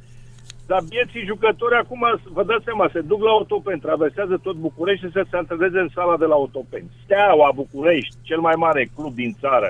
Dar 0.68 0.82
vieții 0.96 1.26
jucători 1.32 1.76
acum, 1.76 2.02
vă 2.38 2.44
dați 2.44 2.64
seama, 2.64 2.90
se 2.94 3.02
duc 3.02 3.22
la 3.24 3.30
autopen, 3.30 3.80
traversează 3.80 4.40
tot 4.44 4.56
București 4.56 5.06
și 5.06 5.12
să 5.12 5.26
se 5.30 5.38
antreneze 5.38 5.80
în 5.80 5.90
sala 5.94 6.18
de 6.18 6.26
la 6.26 6.34
autopen. 6.34 6.84
Steaua 7.04 7.52
București, 7.56 8.16
cel 8.22 8.40
mai 8.40 8.54
mare 8.58 8.90
club 8.96 9.14
din 9.14 9.36
țară, 9.40 9.70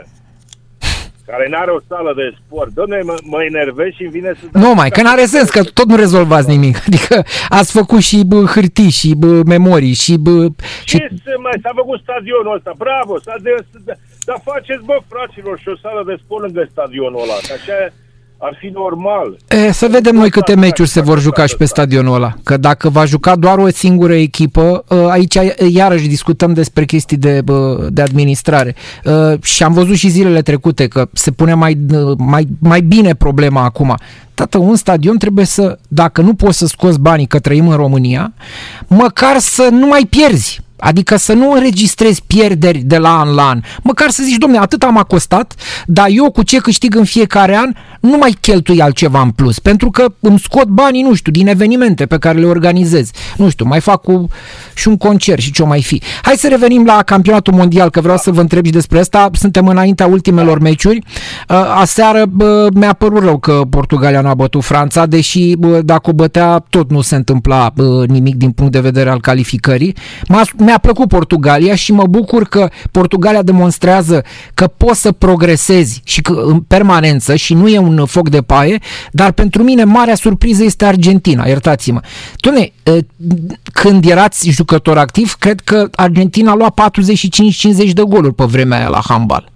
care 1.31 1.45
n-are 1.49 1.71
o 1.71 1.81
sală 1.91 2.11
de 2.21 2.27
sport. 2.39 2.69
Doamne, 2.77 2.97
mă, 3.09 3.15
mă 3.33 3.39
enervez 3.51 3.89
și 3.97 4.03
îmi 4.03 4.15
vine 4.17 4.31
să... 4.39 4.45
Nu 4.63 4.73
mai, 4.73 4.89
că 4.95 5.01
n-are 5.01 5.25
sens, 5.35 5.49
că 5.49 5.61
tot 5.63 5.87
nu 5.91 5.95
rezolvați 5.95 6.47
nimic. 6.55 6.75
Adică 6.87 7.15
ați 7.59 7.71
făcut 7.79 8.01
și 8.09 8.17
bă, 8.31 8.39
hârtii, 8.53 8.97
și 8.99 9.09
bă, 9.21 9.31
memorii, 9.53 9.97
și... 10.03 10.13
Bă, 10.25 10.37
și... 10.89 10.97
Ce 10.97 11.07
să 11.25 11.33
mai... 11.43 11.55
S-a 11.63 11.71
făcut 11.81 11.99
stadionul 12.05 12.55
ăsta, 12.57 12.73
bravo! 12.83 13.13
S-a 13.25 13.35
de, 13.45 13.53
de, 13.85 13.93
dar 14.27 14.37
faceți, 14.49 14.83
bă, 14.89 14.97
fraților, 15.11 15.55
și 15.59 15.69
o 15.73 15.77
sală 15.83 16.01
de 16.09 16.15
sport 16.23 16.41
lângă 16.45 16.61
stadionul 16.71 17.23
ăla. 17.23 17.37
Că 17.47 17.53
așa 17.59 17.77
ar 18.43 18.57
fi 18.59 18.67
normal. 18.73 19.37
E, 19.47 19.71
să 19.71 19.87
vedem 19.91 20.15
noi 20.15 20.29
câte 20.29 20.55
meciuri 20.55 20.89
se 20.89 21.01
vor 21.01 21.19
juca 21.19 21.45
și 21.45 21.55
pe 21.55 21.65
stadionul 21.65 22.15
ăla. 22.15 22.33
Că 22.43 22.57
dacă 22.57 22.89
va 22.89 23.05
juca 23.05 23.35
doar 23.35 23.57
o 23.57 23.69
singură 23.69 24.13
echipă, 24.13 24.83
ă, 24.89 25.09
aici 25.09 25.37
iarăși 25.69 26.07
discutăm 26.07 26.53
despre 26.53 26.85
chestii 26.85 27.17
de, 27.17 27.43
de 27.89 28.01
administrare. 28.01 28.75
Ă, 29.05 29.37
și 29.43 29.63
am 29.63 29.73
văzut 29.73 29.95
și 29.95 30.09
zilele 30.09 30.41
trecute 30.41 30.87
că 30.87 31.07
se 31.13 31.31
pune 31.31 31.53
mai, 31.53 31.77
mai, 32.17 32.47
mai 32.59 32.81
bine 32.81 33.13
problema 33.15 33.63
acum. 33.63 33.97
Tată, 34.33 34.57
un 34.57 34.75
stadion 34.75 35.17
trebuie 35.17 35.45
să, 35.45 35.77
dacă 35.87 36.21
nu 36.21 36.33
poți 36.33 36.57
să 36.57 36.65
scoți 36.65 36.99
banii 36.99 37.27
că 37.27 37.39
trăim 37.39 37.67
în 37.67 37.75
România, 37.75 38.33
măcar 38.87 39.37
să 39.37 39.67
nu 39.71 39.87
mai 39.87 40.07
pierzi. 40.09 40.61
Adică 40.83 41.15
să 41.15 41.33
nu 41.33 41.51
înregistrezi 41.51 42.23
pierderi 42.27 42.77
de 42.77 42.97
la 42.97 43.19
an 43.19 43.33
la 43.33 43.49
an. 43.49 43.61
Măcar 43.83 44.09
să 44.09 44.23
zici, 44.23 44.37
domne, 44.37 44.57
atât 44.57 44.83
am 44.83 45.05
costat, 45.07 45.55
dar 45.85 46.07
eu 46.09 46.31
cu 46.31 46.43
ce 46.43 46.57
câștig 46.57 46.95
în 46.95 47.03
fiecare 47.03 47.55
an 47.55 47.73
nu 48.01 48.17
mai 48.17 48.37
cheltui 48.39 48.81
altceva 48.81 49.21
în 49.21 49.29
plus. 49.29 49.59
Pentru 49.59 49.89
că 49.89 50.05
îmi 50.19 50.39
scot 50.39 50.65
banii, 50.65 51.01
nu 51.01 51.13
știu, 51.13 51.31
din 51.31 51.47
evenimente 51.47 52.05
pe 52.05 52.17
care 52.17 52.39
le 52.39 52.45
organizez. 52.45 53.09
Nu 53.37 53.49
știu, 53.49 53.65
mai 53.65 53.79
fac 53.79 54.01
cu, 54.01 54.27
și 54.73 54.87
un 54.87 54.97
concert 54.97 55.41
și 55.41 55.51
ce 55.51 55.63
o 55.63 55.65
mai 55.65 55.81
fi. 55.81 56.01
Hai 56.21 56.35
să 56.35 56.47
revenim 56.47 56.85
la 56.85 57.03
campionatul 57.03 57.53
mondial, 57.53 57.89
că 57.89 58.01
vreau 58.01 58.17
să 58.17 58.31
vă 58.31 58.41
întreb 58.41 58.65
și 58.65 58.71
despre 58.71 58.99
asta. 58.99 59.29
Suntem 59.33 59.67
înaintea 59.67 60.05
ultimelor 60.05 60.59
meciuri. 60.59 60.97
Uh, 60.97 61.55
aseară 61.79 62.23
mi-a 62.73 62.93
părut 62.93 63.23
rău 63.23 63.37
că 63.37 63.61
Portugalia 63.69 64.21
nu 64.21 64.27
a 64.27 64.33
bătut 64.33 64.63
Franța, 64.63 65.05
deși 65.05 65.55
dacă 65.83 66.09
o 66.09 66.13
bătea 66.13 66.65
tot 66.69 66.91
nu 66.91 67.01
se 67.01 67.15
întâmpla 67.15 67.73
nimic 68.07 68.35
din 68.35 68.51
punct 68.51 68.71
de 68.71 68.79
vedere 68.79 69.09
al 69.09 69.19
calificării. 69.19 69.95
M-a 70.27 70.41
mi-a 70.57 70.77
plăcut 70.77 71.07
Portugalia 71.07 71.75
și 71.75 71.91
mă 71.91 72.03
bucur 72.09 72.43
că 72.43 72.69
Portugalia 72.91 73.41
demonstrează 73.41 74.23
că 74.53 74.67
poți 74.67 75.01
să 75.01 75.11
progresezi 75.11 76.01
și 76.03 76.21
că 76.21 76.41
în 76.45 76.59
permanență 76.59 77.35
și 77.35 77.53
nu 77.53 77.67
e 77.67 77.77
un 77.77 77.90
foc 78.05 78.29
de 78.29 78.41
paie, 78.41 78.79
dar 79.11 79.31
pentru 79.31 79.63
mine 79.63 79.83
marea 79.83 80.15
surpriză 80.15 80.63
este 80.63 80.85
Argentina, 80.85 81.47
iertați-mă. 81.47 81.99
Tune, 82.35 82.71
când 83.73 84.05
erați 84.05 84.49
jucător 84.49 84.97
activ, 84.97 85.33
cred 85.33 85.59
că 85.59 85.89
Argentina 85.95 86.51
a 86.51 86.55
luat 86.55 86.91
45-50 87.87 87.91
de 87.93 88.01
goluri 88.07 88.33
pe 88.33 88.43
vremea 88.43 88.77
aia 88.77 88.87
la 88.87 89.01
handbal. 89.07 89.51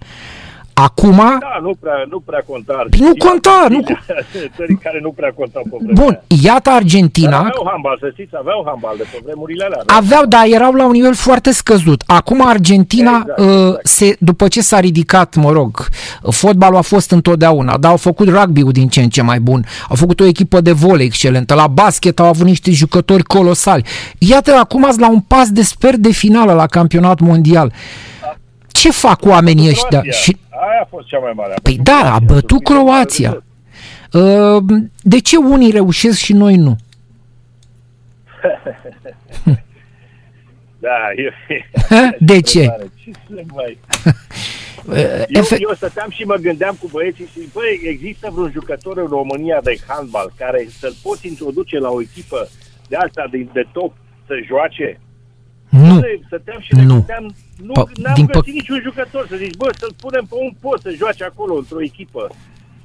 Acum... 0.78 1.16
Da, 1.16 1.58
nu 1.62 1.74
prea, 1.80 2.04
nu 2.10 2.20
prea 2.20 2.42
conta. 2.46 2.84
Nu 2.98 3.12
conta, 3.18 3.66
nu... 3.68 3.80
Țării 4.56 4.78
care 4.82 4.98
nu 5.02 5.10
prea 5.10 5.32
contau 5.36 5.62
pe 5.62 5.76
vremea 5.80 6.02
Bun, 6.02 6.20
iată 6.42 6.70
Argentina... 6.70 7.30
Dar 7.30 7.38
aveau 7.38 7.66
handbal, 7.70 7.96
să 8.00 8.10
știți, 8.12 8.34
aveau 8.38 8.62
handbal 8.66 8.94
de 8.96 9.02
pe 9.12 9.18
vremurile 9.24 9.64
alea. 9.64 9.82
Aveau, 9.86 10.26
dar 10.26 10.44
erau 10.46 10.72
la 10.72 10.84
un 10.84 10.90
nivel 10.90 11.14
foarte 11.14 11.52
scăzut. 11.52 12.02
Acum 12.06 12.46
Argentina, 12.46 13.16
exact, 13.20 13.38
uh, 13.38 13.46
exact. 13.46 13.86
Se, 13.86 14.16
după 14.18 14.48
ce 14.48 14.60
s-a 14.60 14.80
ridicat, 14.80 15.34
mă 15.34 15.50
rog, 15.50 15.86
fotbalul 16.30 16.76
a 16.76 16.80
fost 16.80 17.10
întotdeauna, 17.10 17.76
dar 17.76 17.90
au 17.90 17.96
făcut 17.96 18.28
rugby-ul 18.28 18.72
din 18.72 18.88
ce 18.88 19.00
în 19.00 19.08
ce 19.08 19.22
mai 19.22 19.40
bun. 19.40 19.64
Au 19.88 19.96
făcut 19.96 20.20
o 20.20 20.24
echipă 20.24 20.60
de 20.60 20.72
volei 20.72 21.06
excelentă. 21.06 21.54
La 21.54 21.66
basket 21.66 22.20
au 22.20 22.26
avut 22.26 22.46
niște 22.46 22.70
jucători 22.70 23.22
colosali. 23.22 23.84
Iată, 24.18 24.54
acum 24.54 24.84
ați 24.84 25.00
la 25.00 25.10
un 25.10 25.20
pas 25.20 25.50
de 25.50 25.62
sper 25.62 25.96
de 25.96 26.12
finală 26.12 26.52
la 26.52 26.66
campionat 26.66 27.20
mondial. 27.20 27.72
Ce 28.76 28.90
fac 28.90 29.24
oamenii 29.24 29.68
ăștia? 29.68 30.02
Și 30.02 30.36
Aia 30.48 30.80
a 30.82 30.86
fost 30.88 31.06
cea 31.06 31.18
mai 31.18 31.32
mare. 31.34 31.54
Păi 31.62 31.78
da, 31.82 32.14
a 32.14 32.18
bătut 32.18 32.62
Croația. 32.62 33.44
Uh, 34.12 34.62
de 35.02 35.20
ce 35.20 35.36
unii 35.36 35.70
reușesc 35.70 36.18
și 36.18 36.32
noi 36.32 36.56
nu? 36.56 36.76
da, 40.86 40.98
eu... 41.16 41.30
De 42.18 42.40
ce? 42.40 42.76
Ce 43.04 43.10
să 43.26 43.42
mai... 43.54 43.78
Eu, 45.28 45.42
eu 45.58 45.74
stăteam 45.74 46.10
și 46.10 46.22
mă 46.22 46.34
gândeam 46.34 46.76
cu 46.80 46.88
băieții 46.92 47.28
și, 47.32 47.48
băi, 47.52 47.80
există 47.82 48.30
vreun 48.32 48.50
jucător 48.50 48.98
în 48.98 49.06
România 49.06 49.60
de 49.62 49.76
handbal 49.86 50.32
care 50.36 50.66
să-l 50.78 50.94
poți 51.02 51.26
introduce 51.26 51.78
la 51.78 51.88
o 51.88 52.00
echipă 52.00 52.48
de 52.88 52.96
asta 52.96 53.28
de, 53.30 53.46
de 53.52 53.66
top 53.72 53.92
să 54.26 54.34
joace? 54.46 55.00
Nu. 55.76 56.00
Stăteam 56.26 56.60
și 56.60 56.74
ne 56.74 56.82
nu. 56.82 56.92
Gândeam, 56.94 57.34
nu, 57.62 57.72
P- 57.72 57.92
n-am 58.02 58.14
din 58.14 58.26
găsit 58.26 58.52
pă- 58.52 58.54
niciun 58.54 58.80
jucător 58.82 59.26
să 59.26 59.36
zici, 59.36 59.56
bă, 59.56 59.70
să-l 59.78 59.94
punem 60.00 60.24
pe 60.28 60.34
un 60.38 60.52
post 60.60 60.82
să 60.82 60.90
joace 60.90 61.24
acolo 61.24 61.54
într-o 61.56 61.82
echipă. 61.82 62.28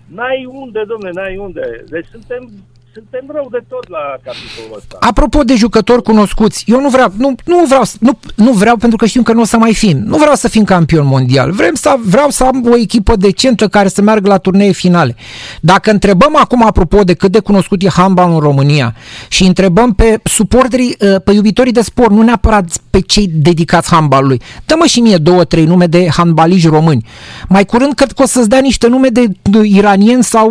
N-ai 0.05 0.45
unde, 0.51 0.83
domne, 0.88 1.10
n-ai 1.13 1.38
unde. 1.38 1.83
Deci 1.89 2.05
suntem 2.12 2.51
suntem 2.93 3.25
rău 3.36 3.48
de 3.51 3.63
tot 3.67 3.89
la 3.89 4.03
capitolul 4.24 4.77
ăsta. 4.77 4.98
Apropo 5.00 5.43
de 5.43 5.55
jucători 5.55 6.03
cunoscuți, 6.03 6.63
eu 6.67 6.81
nu 6.81 6.89
vreau, 6.89 7.13
nu, 7.17 7.36
nu 7.45 7.65
vreau, 7.67 7.83
nu, 8.00 8.19
nu 8.36 8.51
vreau 8.51 8.75
pentru 8.75 8.98
că 8.98 9.05
știu 9.05 9.24
că 9.24 9.33
nu 9.33 9.41
o 9.41 9.43
să 9.43 9.57
mai 9.57 9.74
fim. 9.74 9.98
Nu 9.98 10.17
vreau 10.17 10.36
să 10.36 10.48
fim 10.48 10.63
campion 10.63 11.07
mondial. 11.07 11.51
Vrem 11.51 11.74
să, 11.74 11.95
vreau 12.05 12.29
să 12.29 12.43
am 12.43 12.67
o 12.71 12.77
echipă 12.77 13.15
decentă 13.15 13.67
care 13.67 13.88
să 13.88 14.01
meargă 14.01 14.27
la 14.27 14.38
turnee 14.38 14.71
finale. 14.71 15.15
Dacă 15.62 15.91
întrebăm 15.91 16.36
acum, 16.38 16.65
apropo 16.65 17.03
de 17.03 17.13
cât 17.13 17.31
de 17.31 17.39
cunoscut 17.39 17.83
e 17.83 17.89
handball 17.89 18.33
în 18.33 18.39
România 18.39 18.95
și 19.27 19.43
întrebăm 19.43 19.93
pe 19.93 20.19
suporterii, 20.24 20.95
ă, 21.13 21.19
pe 21.19 21.31
iubitorii 21.31 21.71
de 21.71 21.81
sport, 21.81 22.12
nu 22.12 22.21
neapărat 22.21 22.65
pe 22.89 23.00
cei 23.00 23.27
dedicați 23.33 23.89
handballului, 23.89 24.41
dă-mă 24.65 24.86
și 24.86 25.00
mie 25.00 25.17
două, 25.17 25.43
trei 25.43 25.65
nume 25.65 25.86
de 25.86 26.10
handbaliști 26.10 26.67
români. 26.67 27.05
Mai 27.48 27.65
curând 27.65 27.93
cred 27.93 28.12
că 28.12 28.21
o 28.21 28.25
să-ți 28.25 28.50
dea 28.50 28.60
niște 28.60 28.88
nume 28.88 29.07
de, 29.07 29.25
de 29.41 29.60
iranieni 29.63 30.24
sau, 30.24 30.50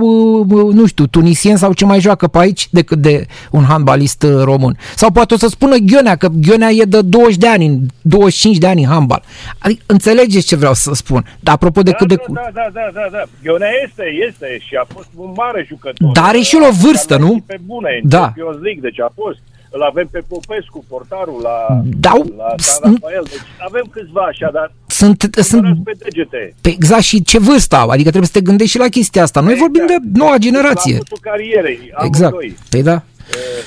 ă, 0.50 0.72
nu 0.72 0.86
știu, 0.86 1.06
tunisieni 1.06 1.58
sau 1.58 1.72
ce 1.72 1.84
mai 1.84 2.00
joacă 2.00 2.28
pe 2.30 2.38
aici 2.38 2.68
decât 2.70 2.98
de 2.98 3.26
un 3.50 3.64
handbalist 3.64 4.22
uh, 4.22 4.42
român. 4.42 4.76
Sau 4.96 5.10
poate 5.10 5.34
o 5.34 5.36
să 5.36 5.48
spună 5.48 5.76
Ghionea, 5.76 6.16
că 6.16 6.28
Ghionea 6.32 6.70
e 6.70 6.82
de 6.82 7.02
20 7.02 7.36
de 7.36 7.48
ani, 7.48 7.86
25 8.02 8.58
de 8.58 8.66
ani 8.66 8.82
în 8.82 8.88
handbal. 8.88 9.22
Adică 9.58 9.82
înțelegeți 9.86 10.46
ce 10.46 10.56
vreau 10.56 10.74
să 10.74 10.90
spun. 10.94 11.24
Dar 11.40 11.54
apropo 11.54 11.82
de 11.82 11.90
da, 11.90 11.96
cât 11.96 12.08
da, 12.08 12.14
de... 12.14 12.22
Da, 12.28 12.50
da, 12.52 12.68
da, 12.72 12.90
da, 12.94 13.08
da. 13.12 13.22
Ghionea 13.42 13.70
este, 13.84 14.04
este 14.28 14.58
și 14.66 14.74
a 14.74 14.86
fost 14.94 15.08
un 15.14 15.32
mare 15.36 15.64
jucător. 15.68 16.12
Dar 16.12 16.24
are 16.24 16.38
și 16.38 16.56
el 16.56 16.62
o 16.62 16.72
vârstă, 16.86 17.16
nu? 17.16 17.42
Pe 17.46 17.58
bune, 17.64 18.00
în 18.02 18.08
da. 18.08 18.20
Champions 18.20 18.56
League, 18.62 18.82
deci 18.82 19.00
a 19.00 19.12
fost. 19.14 19.38
Îl 19.70 19.82
avem 19.82 20.08
pe 20.10 20.22
Popescu, 20.28 20.84
portarul 20.88 21.40
la, 21.42 21.82
da, 22.06 22.12
la 22.36 22.54
San 22.56 22.96
Rafael. 23.00 23.24
Deci 23.24 23.48
avem 23.68 23.86
câțiva 23.90 24.20
așa, 24.20 24.50
dar 24.52 24.72
sunt, 25.00 25.34
sunt 25.34 25.84
pe 25.84 25.92
degete. 25.98 26.54
Pe 26.60 26.68
exact 26.68 27.02
și 27.02 27.22
ce 27.22 27.38
vârstă 27.38 27.76
au, 27.76 27.88
adică 27.88 28.08
trebuie 28.08 28.30
să 28.32 28.38
te 28.38 28.48
gândești 28.48 28.72
și 28.72 28.78
la 28.78 28.88
chestia 28.88 29.22
asta. 29.22 29.40
Noi 29.40 29.52
exact. 29.52 29.70
vorbim 29.70 29.86
de 29.86 30.18
noua 30.18 30.36
generație. 30.36 30.94
La 30.94 31.30
carierei, 31.30 31.92
exact. 32.04 32.32
Amândoi. 32.32 32.56
Păi 32.70 32.82
da. 32.82 33.02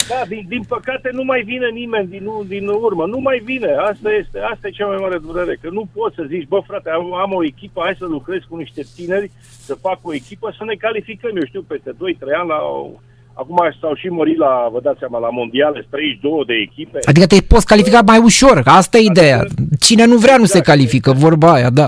Da, 0.09 0.21
din, 0.27 0.45
din 0.47 0.63
păcate 0.67 1.09
nu 1.11 1.23
mai 1.23 1.41
vine 1.41 1.69
nimeni 1.69 2.07
din, 2.07 2.25
din 2.47 2.67
urmă. 2.67 3.05
Nu 3.05 3.19
mai 3.19 3.41
vine. 3.43 3.71
Asta 3.91 4.09
este. 4.21 4.39
Asta 4.39 4.67
e 4.67 4.77
cea 4.77 4.85
mai 4.85 4.97
mare 5.01 5.17
durere. 5.17 5.57
Că 5.61 5.69
nu 5.69 5.83
poți 5.93 6.15
să 6.15 6.23
zici, 6.27 6.47
bă 6.47 6.59
frate, 6.67 6.89
am, 6.89 7.13
am 7.13 7.31
o 7.33 7.43
echipă, 7.43 7.81
hai 7.83 7.95
să 7.97 8.05
lucrez 8.05 8.41
cu 8.49 8.55
niște 8.55 8.81
tineri, 8.95 9.31
să 9.67 9.73
fac 9.75 9.99
o 10.01 10.13
echipă, 10.13 10.55
să 10.57 10.63
ne 10.65 10.75
calificăm, 10.75 11.37
eu 11.37 11.45
știu, 11.45 11.61
peste 11.61 11.91
2-3 11.91 11.95
ani 12.39 12.47
la 12.47 12.59
o, 12.75 12.89
Acum 13.35 13.57
s-au 13.81 13.95
și 13.95 14.07
mărit 14.07 14.37
la, 14.37 14.69
vă 14.71 14.79
dați 14.83 14.99
seama, 14.99 15.19
la 15.19 15.29
mondiale, 15.29 15.87
32 15.89 16.43
de 16.45 16.53
echipe. 16.67 16.99
Adică 17.05 17.25
te 17.25 17.41
poți 17.47 17.65
califica 17.65 18.01
mai 18.05 18.17
ușor, 18.17 18.61
asta 18.65 18.97
e 18.97 19.01
ideea. 19.01 19.43
Cine 19.79 20.05
nu 20.05 20.17
vrea 20.17 20.37
nu 20.37 20.43
exact, 20.43 20.65
se 20.65 20.71
califică, 20.71 21.09
exact. 21.09 21.27
vorba 21.27 21.53
aia, 21.53 21.69
da. 21.69 21.87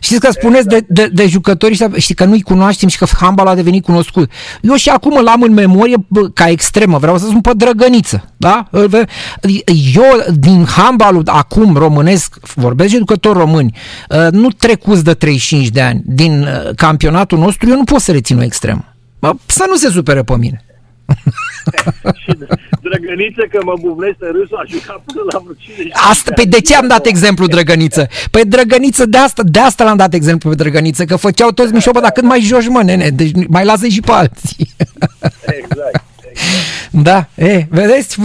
Știți 0.00 0.20
că 0.20 0.30
spuneți 0.30 0.66
exact. 0.66 0.86
de, 0.88 1.06
de, 1.06 1.10
de 1.12 1.26
jucători, 1.26 1.86
știi 1.96 2.14
că 2.14 2.24
nu-i 2.24 2.40
cunoaștem 2.42 2.88
și 2.88 2.98
că 2.98 3.06
handball 3.20 3.48
a 3.48 3.54
devenit 3.54 3.84
cunoscut. 3.84 4.30
Eu 4.62 4.74
și 4.74 4.88
acum 4.88 5.16
îl 5.16 5.26
am 5.26 5.42
în 5.42 5.52
memorie 5.52 5.96
ca 6.34 6.48
extremă, 6.48 6.98
vreau 6.98 7.18
să 7.18 7.26
spun 7.26 7.40
pe 7.40 7.50
drăgăniță, 7.56 8.32
da? 8.36 8.68
Eu 9.94 10.34
din 10.34 10.64
handballul 10.64 11.22
acum 11.26 11.76
românesc, 11.76 12.54
vorbesc 12.54 12.90
de 12.90 12.96
jucători 12.96 13.38
români, 13.38 13.76
ă, 14.10 14.28
nu 14.30 14.48
trecuți 14.48 15.04
de 15.04 15.14
35 15.14 15.68
de 15.68 15.80
ani 15.80 16.02
din 16.04 16.42
ă, 16.42 16.72
campionatul 16.76 17.38
nostru, 17.38 17.68
eu 17.68 17.76
nu 17.76 17.84
pot 17.84 18.00
să 18.00 18.12
rețin 18.12 18.38
o 18.38 18.42
extremă. 18.42 18.93
Mă, 19.24 19.34
să 19.46 19.64
nu 19.68 19.76
se 19.76 19.88
supere 19.88 20.22
pe 20.22 20.36
mine. 20.36 20.64
și 22.22 22.32
Drăgăniță 22.82 23.42
că 23.50 23.58
mă 23.64 23.74
buvnește 23.80 24.26
râsul 24.26 24.56
a 24.56 24.64
jucat 24.66 25.02
până 25.06 25.22
la 25.32 25.38
vreo 25.38 25.54
50 25.58 25.92
asta, 26.10 26.32
Pe 26.34 26.44
de 26.44 26.60
ce 26.60 26.76
am 26.76 26.86
dat 26.86 27.06
exemplu 27.06 27.46
Drăgăniță? 27.46 28.08
Păi 28.30 28.44
Drăgăniță, 28.44 29.06
de 29.06 29.18
asta, 29.18 29.42
de 29.46 29.58
asta 29.58 29.84
l-am 29.84 29.96
dat 29.96 30.14
exemplu 30.14 30.48
pe 30.48 30.54
Drăgăniță, 30.54 31.04
că 31.04 31.16
făceau 31.16 31.50
toți 31.50 31.72
mișoabă, 31.72 32.00
dar 32.00 32.10
cât 32.10 32.24
mai 32.24 32.40
joci, 32.40 32.68
mă, 32.68 32.82
nene, 32.82 33.10
deci 33.10 33.30
mai 33.48 33.64
lasă 33.64 33.86
și 33.86 34.00
pe 34.00 34.12
alții. 34.12 34.70
exact. 35.60 36.04
Da, 36.90 37.28
e, 37.34 37.66
vedeți? 37.70 38.18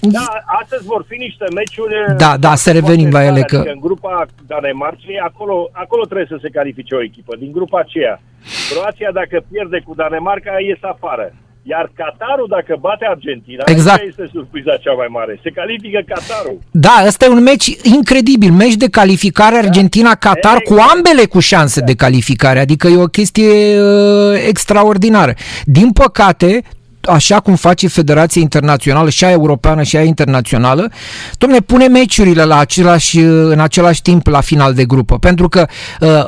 da, 0.00 0.26
astăzi 0.62 0.84
vor 0.84 1.04
fi 1.08 1.16
niște 1.16 1.44
meciuri... 1.54 1.94
Da, 2.16 2.36
da, 2.36 2.54
să 2.54 2.72
revenim 2.72 3.10
la 3.10 3.24
ele. 3.24 3.42
Că... 3.42 3.56
Adică 3.56 3.72
în 3.72 3.80
grupa 3.80 4.26
Danemarcei, 4.46 5.18
acolo, 5.18 5.70
acolo 5.72 6.04
trebuie 6.04 6.26
să 6.28 6.38
se 6.42 6.48
califice 6.48 6.94
o 6.94 7.02
echipă. 7.02 7.36
Din 7.38 7.52
grupa 7.52 7.78
aceea. 7.78 8.20
Croația, 8.70 9.10
dacă 9.20 9.36
pierde 9.52 9.78
cu 9.86 9.92
Danemarca, 10.00 10.52
iese 10.68 10.86
afară. 10.94 11.26
Iar 11.62 11.92
Qatarul, 11.98 12.48
dacă 12.56 12.72
bate 12.80 13.04
Argentina, 13.14 13.62
Exact. 13.66 13.98
aici 14.00 14.08
este 14.08 14.28
surpriza 14.32 14.76
cea 14.84 14.92
mai 14.92 15.06
mare. 15.10 15.40
Se 15.42 15.50
califică 15.50 16.00
Qatarul. 16.06 16.58
Da, 16.70 16.96
ăsta 17.06 17.24
e 17.24 17.28
un 17.28 17.42
meci 17.42 17.66
incredibil, 17.82 18.52
meci 18.52 18.74
de 18.84 18.88
calificare 18.90 19.56
Argentina-Qatar 19.56 20.58
cu 20.64 20.72
Exact. 20.72 20.90
ambele 20.92 21.24
cu 21.24 21.38
șanse 21.40 21.80
de 21.80 21.94
calificare, 21.94 22.58
adică 22.60 22.86
e 22.88 22.96
o 22.96 23.04
chestie 23.18 23.80
uh, 23.80 24.44
extraordinară. 24.48 25.34
Din 25.64 25.90
păcate, 25.92 26.62
așa 27.02 27.40
cum 27.40 27.54
face 27.54 27.88
Federația 27.88 28.40
Internațională, 28.40 29.10
și 29.10 29.24
a 29.24 29.30
europeană 29.30 29.82
și 29.82 29.96
a 29.96 30.02
internațională, 30.02 30.90
domne, 31.38 31.60
pune 31.60 31.86
meciurile 31.86 32.44
la 32.44 32.58
același, 32.58 33.18
uh, 33.18 33.50
în 33.50 33.60
același 33.60 34.02
timp 34.02 34.26
la 34.26 34.40
final 34.40 34.74
de 34.74 34.84
grupă, 34.84 35.18
pentru 35.18 35.48
că, 35.48 35.66
uh, 36.00 36.24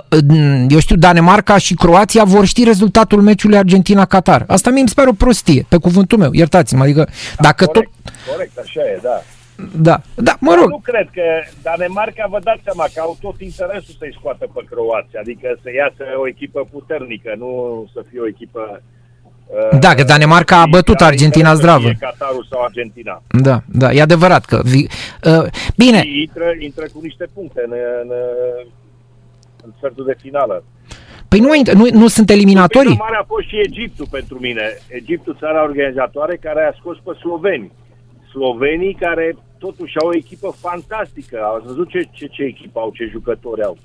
eu 0.69 0.79
știu, 0.79 0.97
Danemarca 0.97 1.59
și 1.59 1.75
Croația 1.75 2.25
vor 2.25 2.45
ști 2.45 2.65
rezultatul 2.65 3.23
meciului 3.23 3.59
Argentina-Qatar. 3.59 4.45
Asta 4.47 4.71
mi 4.71 4.89
se 4.89 4.95
pare 4.95 5.09
o 5.09 5.13
prostie, 5.13 5.67
pe 5.69 5.77
cuvântul 5.77 6.19
meu, 6.19 6.31
iertați-mă, 6.33 6.83
adică 6.83 7.09
dacă 7.39 7.65
tot... 7.65 7.75
corect, 7.75 7.93
corect, 8.33 8.59
așa 8.59 8.81
e, 8.81 8.99
da. 9.03 9.23
Da, 9.89 9.97
da, 10.15 10.35
mă 10.41 10.51
Dar 10.51 10.59
rog, 10.61 10.71
Nu 10.71 10.81
cred 10.91 11.09
că 11.13 11.27
Danemarca, 11.63 12.27
vă 12.31 12.41
dați 12.49 12.63
seama 12.65 12.85
că 12.95 13.01
au 13.01 13.17
tot 13.21 13.41
interesul 13.41 13.95
să-i 13.99 14.17
scoată 14.19 14.45
pe 14.55 14.61
Croația, 14.71 15.21
adică 15.21 15.49
să 15.63 15.69
iasă 15.81 16.05
o 16.23 16.29
echipă 16.29 16.61
puternică, 16.71 17.35
nu 17.43 17.51
să 17.95 18.01
fie 18.09 18.21
o 18.21 18.27
echipă... 18.27 18.83
uh, 19.47 19.79
Da, 19.79 19.95
că 19.95 20.03
Danemarca 20.03 20.61
a 20.61 20.67
bătut 20.67 20.97
care 20.97 21.11
Argentina 21.11 21.51
interesă 21.51 21.63
zdravă. 21.63 21.89
fie 21.89 21.97
Qatarul 22.01 22.47
sau 22.51 22.63
Argentina. 22.63 23.23
Da, 23.29 23.63
da, 23.67 23.93
e 23.93 24.01
adevărat 24.03 24.45
că... 24.45 24.61
Vi, 24.65 24.87
uh, 25.25 25.45
bine, 25.77 26.01
Și 26.03 26.21
intră, 26.21 26.45
intră 26.59 26.85
cu 26.93 27.01
niște 27.03 27.27
puncte 27.35 27.63
în, 27.67 27.73
în, 28.03 28.11
în 29.65 29.71
sfertul 29.77 30.05
de 30.05 30.17
finală. 30.21 30.65
păi 31.29 31.39
nu, 31.39 31.49
nu, 31.75 31.87
nu 31.93 32.09
sunt 32.09 32.31
eliminatorii? 32.31 32.89
Surpriza 32.89 33.05
mare 33.05 33.19
a 33.23 33.25
fost 33.35 33.47
și 33.47 33.61
Egiptul 33.69 34.07
pentru 34.11 34.39
mine. 34.41 34.63
Egiptul, 34.89 35.37
țara 35.39 35.63
organizatoare, 35.63 36.37
care 36.37 36.63
a 36.65 36.77
scos 36.79 36.97
pe 37.05 37.13
sloveni. 37.21 37.73
Slovenii 38.31 38.95
care 38.95 39.37
totuși 39.59 39.99
au 39.99 40.09
o 40.09 40.15
echipă 40.15 40.57
fantastică. 40.61 41.37
Au 41.43 41.63
văzut 41.67 41.89
ce, 41.89 42.01
ce, 42.11 42.27
ce 42.27 42.43
echipă 42.43 42.79
au, 42.81 42.91
ce 42.95 43.05
jucători 43.11 43.63
au. 43.63 43.77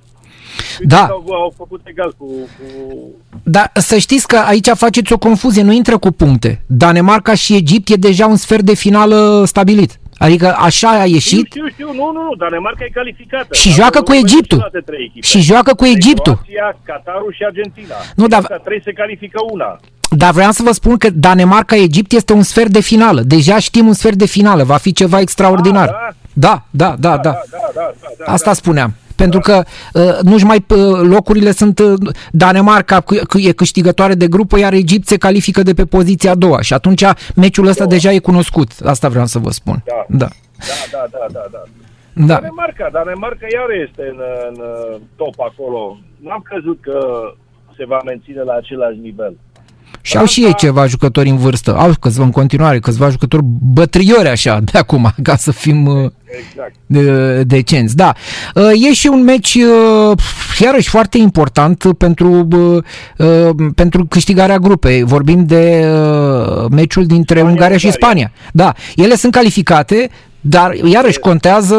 Uite 0.79 0.96
Da. 0.96 1.05
că 1.05 1.12
Au, 1.12 1.34
au 1.34 1.53
făcut 1.57 1.81
egal 1.84 2.13
cu, 2.17 2.25
cu... 2.25 2.98
Dar 3.43 3.72
să 3.74 3.98
știți 3.98 4.27
că 4.27 4.38
aici 4.38 4.67
faceți 4.74 5.13
o 5.13 5.17
confuzie, 5.17 5.62
nu 5.63 5.72
intră 5.72 5.98
cu 5.98 6.12
puncte. 6.12 6.62
Danemarca 6.65 7.34
și 7.34 7.55
Egipt 7.55 7.89
e 7.89 7.96
deja 7.96 8.25
un 8.27 8.36
sfert 8.36 8.62
de 8.63 8.74
finală 8.74 9.43
stabilit. 9.46 10.00
Adică 10.17 10.55
așa 10.60 10.89
a 10.89 11.01
Știu, 11.03 11.13
ieșit 11.13 11.46
știu, 11.46 11.67
știu, 11.67 11.86
nu, 11.93 12.12
nu, 12.12 12.22
nu, 12.27 12.36
Danemarca 12.36 12.84
e 12.86 12.89
calificată. 12.93 13.48
Și 13.51 13.67
Dar 13.67 13.75
joacă 13.77 13.98
nu 13.98 14.03
cu 14.03 14.10
mai 14.12 14.19
Egiptul. 14.19 14.57
celelalte 14.57 14.79
trei 14.91 15.03
echipe. 15.10 15.25
și 15.27 15.39
joacă 15.41 15.74
cu 15.74 15.84
Deci 15.84 15.93
Egiptul. 15.96 16.34
Croația, 16.34 16.77
Qatarul 16.86 17.34
și 17.38 17.43
Argentina. 17.43 17.96
Nu, 18.15 18.27
dar- 18.27 18.39
Asta 18.39 18.55
Trebuie 18.57 18.81
să 18.84 18.91
califică 18.91 19.39
una. 19.53 19.69
Dar 20.09 20.31
vreau 20.33 20.51
să 20.51 20.63
vă 20.63 20.71
spun 20.71 20.97
că 20.97 21.09
Danemarca-Egipt 21.13 22.11
este 22.11 22.33
un 22.33 22.41
sfert 22.43 22.69
de 22.69 22.79
finală. 22.81 23.21
Deja 23.21 23.59
știm 23.59 23.87
un 23.87 23.93
sfert 23.93 24.15
de 24.15 24.25
finală, 24.25 24.63
va 24.63 24.77
fi 24.77 24.93
ceva 24.93 25.19
extraordinar. 25.19 25.87
Ah, 25.87 26.13
Da, 26.33 26.63
da, 26.69 26.95
da, 26.99 27.17
da. 27.17 27.17
Da, 27.17 27.21
da, 27.31 27.39
da, 27.73 27.93
da, 28.01 28.07
da, 28.25 28.31
Asta 28.31 28.45
da. 28.49 28.53
spuneam. 28.53 28.93
Pentru 29.15 29.39
că 29.39 29.63
uh, 29.93 30.17
nu-și 30.21 30.45
mai 30.45 30.65
uh, 30.69 30.77
locurile 31.01 31.51
sunt 31.51 31.79
uh, 31.79 31.93
Danemarca 32.31 32.99
cu- 33.01 33.19
cu- 33.29 33.37
e 33.39 33.51
câștigătoare 33.51 34.13
de 34.13 34.27
grupă, 34.27 34.59
iar 34.59 34.73
Egipt 34.73 35.07
se 35.07 35.17
califică 35.17 35.63
de 35.63 35.73
pe 35.73 35.85
poziția 35.85 36.31
a 36.31 36.35
doua 36.35 36.61
și 36.61 36.73
atunci 36.73 37.03
meciul 37.35 37.67
ăsta 37.67 37.85
deja 37.85 38.11
e 38.11 38.19
cunoscut. 38.19 38.71
Asta 38.85 39.09
vreau 39.09 39.25
să 39.25 39.39
vă 39.39 39.51
spun. 39.51 39.83
Da. 39.85 40.05
Da. 40.17 40.27
Da, 40.57 40.73
da, 40.91 41.05
da, 41.11 41.25
da, 41.31 41.45
da. 41.51 41.61
Da. 42.13 42.33
Danemarca, 42.33 42.89
Danemarca 42.91 43.45
iar 43.57 43.69
este 43.87 44.01
în, 44.11 44.19
în 44.49 44.55
uh, 44.61 44.99
top 45.15 45.35
acolo. 45.49 45.97
N-am 46.23 46.41
crezut 46.49 46.77
că 46.81 46.97
se 47.77 47.85
va 47.85 47.99
menține 48.05 48.41
la 48.41 48.53
același 48.53 48.97
nivel. 49.01 49.33
Și 50.07 50.17
au 50.17 50.25
și 50.25 50.41
ei 50.41 50.53
ceva 50.55 50.85
jucători 50.85 51.29
în 51.29 51.37
vârstă. 51.37 51.75
Au 51.75 51.93
câțiva 51.99 52.23
în 52.23 52.31
continuare, 52.31 52.79
câțiva 52.79 53.09
jucători 53.09 53.43
bătriori 53.73 54.27
așa 54.27 54.59
de 54.63 54.77
acum, 54.77 55.13
ca 55.23 55.35
să 55.35 55.51
fim 55.51 55.85
uh, 55.85 56.11
Exact. 56.49 56.73
de, 56.85 57.43
decenți. 57.43 57.95
Da. 57.95 58.13
Uh, 58.55 58.71
E 58.89 58.93
și 58.93 59.07
un 59.07 59.23
meci 59.23 59.55
uh, 59.55 60.17
iarăși 60.59 60.89
foarte 60.89 61.17
important 61.17 61.83
pentru, 61.97 62.47
uh, 62.51 62.83
uh, 63.17 63.55
pentru 63.75 64.05
câștigarea 64.05 64.57
grupei. 64.57 65.03
Vorbim 65.03 65.45
de 65.45 65.85
uh, 65.91 66.65
meciul 66.71 67.05
dintre 67.05 67.37
Spania, 67.37 67.53
Ungaria 67.53 67.77
și 67.77 67.85
Ungaria. 67.85 68.07
Spania. 68.07 68.31
Da, 68.53 68.73
ele 68.95 69.15
sunt 69.15 69.31
calificate, 69.31 70.09
dar 70.50 70.74
iarăși 70.74 71.20
contează 71.20 71.75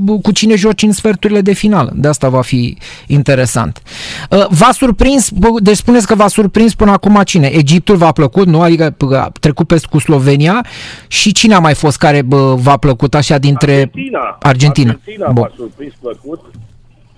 bă, 0.00 0.18
cu 0.22 0.32
cine 0.32 0.54
joci 0.54 0.82
în 0.82 0.92
sferturile 0.92 1.40
de 1.40 1.52
finală. 1.52 1.92
De 1.94 2.08
asta 2.08 2.28
va 2.28 2.40
fi 2.40 2.76
interesant. 3.06 3.82
Uh, 4.30 4.46
V-a 4.48 4.70
surprins, 4.72 5.30
bă, 5.30 5.48
deci 5.58 5.76
spuneți 5.76 6.06
că 6.06 6.14
v-a 6.14 6.28
surprins 6.28 6.74
până 6.74 6.90
acum 6.90 7.20
cine? 7.24 7.46
Egiptul 7.46 7.96
v-a 7.96 8.12
plăcut, 8.12 8.46
nu? 8.46 8.62
Adică 8.62 8.94
bă, 8.98 9.16
a 9.16 9.30
trecut 9.40 9.66
peste 9.66 9.88
cu 9.90 9.98
Slovenia 9.98 10.64
și 11.06 11.32
cine 11.32 11.54
a 11.54 11.58
mai 11.58 11.74
fost 11.74 11.98
care 11.98 12.22
bă, 12.22 12.54
v-a 12.54 12.76
plăcut 12.76 13.14
așa 13.14 13.38
dintre 13.38 13.72
Argentina. 13.72 14.38
Argentina. 14.40 14.90
Argentina 14.90 15.30
Bun. 15.30 15.42
m-a 15.42 15.52
surprins 15.56 15.92
plăcut. 16.00 16.40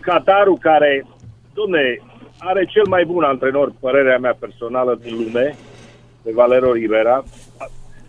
Qatarul 0.01 0.59
care, 0.61 1.07
domne, 1.55 1.99
are 2.39 2.65
cel 2.65 2.87
mai 2.89 3.05
bun 3.05 3.23
antrenor, 3.23 3.73
părerea 3.81 4.19
mea 4.19 4.37
personală, 4.39 4.99
din 5.03 5.15
lume, 5.15 5.57
de 6.23 6.31
Valero 6.35 6.73
Rivera. 6.73 7.25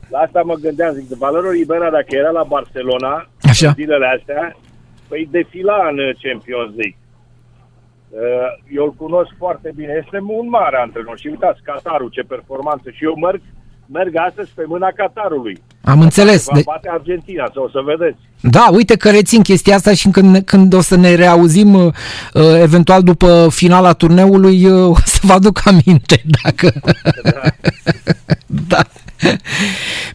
La 0.10 0.20
asta 0.20 0.42
mă 0.46 0.56
gândeam, 0.62 0.94
zic, 0.94 1.08
de 1.10 1.16
Valero 1.20 1.50
Rivera, 1.50 1.90
dacă 1.90 2.12
era 2.22 2.30
la 2.30 2.44
Barcelona, 2.56 3.30
Așa. 3.42 3.68
în 3.68 3.74
zilele 3.74 4.08
astea, 4.18 4.56
păi 5.08 5.28
defila 5.32 5.78
în 5.92 5.98
Champions 6.24 6.72
League. 6.80 6.98
Uh, 8.10 8.50
Eu 8.78 8.84
îl 8.84 8.94
cunosc 8.94 9.30
foarte 9.38 9.72
bine. 9.76 10.02
Este 10.04 10.18
un 10.42 10.50
mare 10.50 10.78
antrenor. 10.86 11.18
Și 11.20 11.28
uitați, 11.28 11.62
Qatarul, 11.64 12.10
ce 12.10 12.22
performanță. 12.22 12.90
Și 12.90 13.04
eu 13.04 13.16
merg, 13.26 13.42
merg 13.98 14.14
astăzi 14.28 14.52
pe 14.56 14.64
mâna 14.68 14.90
Qatarului. 14.96 15.58
Am 15.84 16.02
înțeles. 16.02 16.46
Va 16.46 16.56
De, 16.56 16.62
bate 16.66 16.90
Argentina, 16.90 17.46
sau 17.54 17.64
o 17.64 17.70
să 17.70 17.80
vedeți. 17.86 18.20
da, 18.42 18.68
uite 18.72 18.96
că 18.98 19.10
rețin 19.10 19.42
chestia 19.42 19.76
asta 19.76 19.94
și 19.94 20.08
când, 20.10 20.38
când 20.38 20.74
o 20.74 20.82
să 20.82 20.96
ne 20.96 21.16
reauzim 21.16 21.74
uh, 21.74 21.94
uh, 22.34 22.60
eventual 22.62 23.02
după 23.04 23.48
finala 23.52 23.94
turneului 23.94 24.66
uh, 24.66 24.90
o 24.90 24.96
să 25.06 25.20
vă 25.22 25.34
aduc 25.34 25.62
aminte 25.66 26.22
dacă... 26.44 26.72
da. 28.68 28.80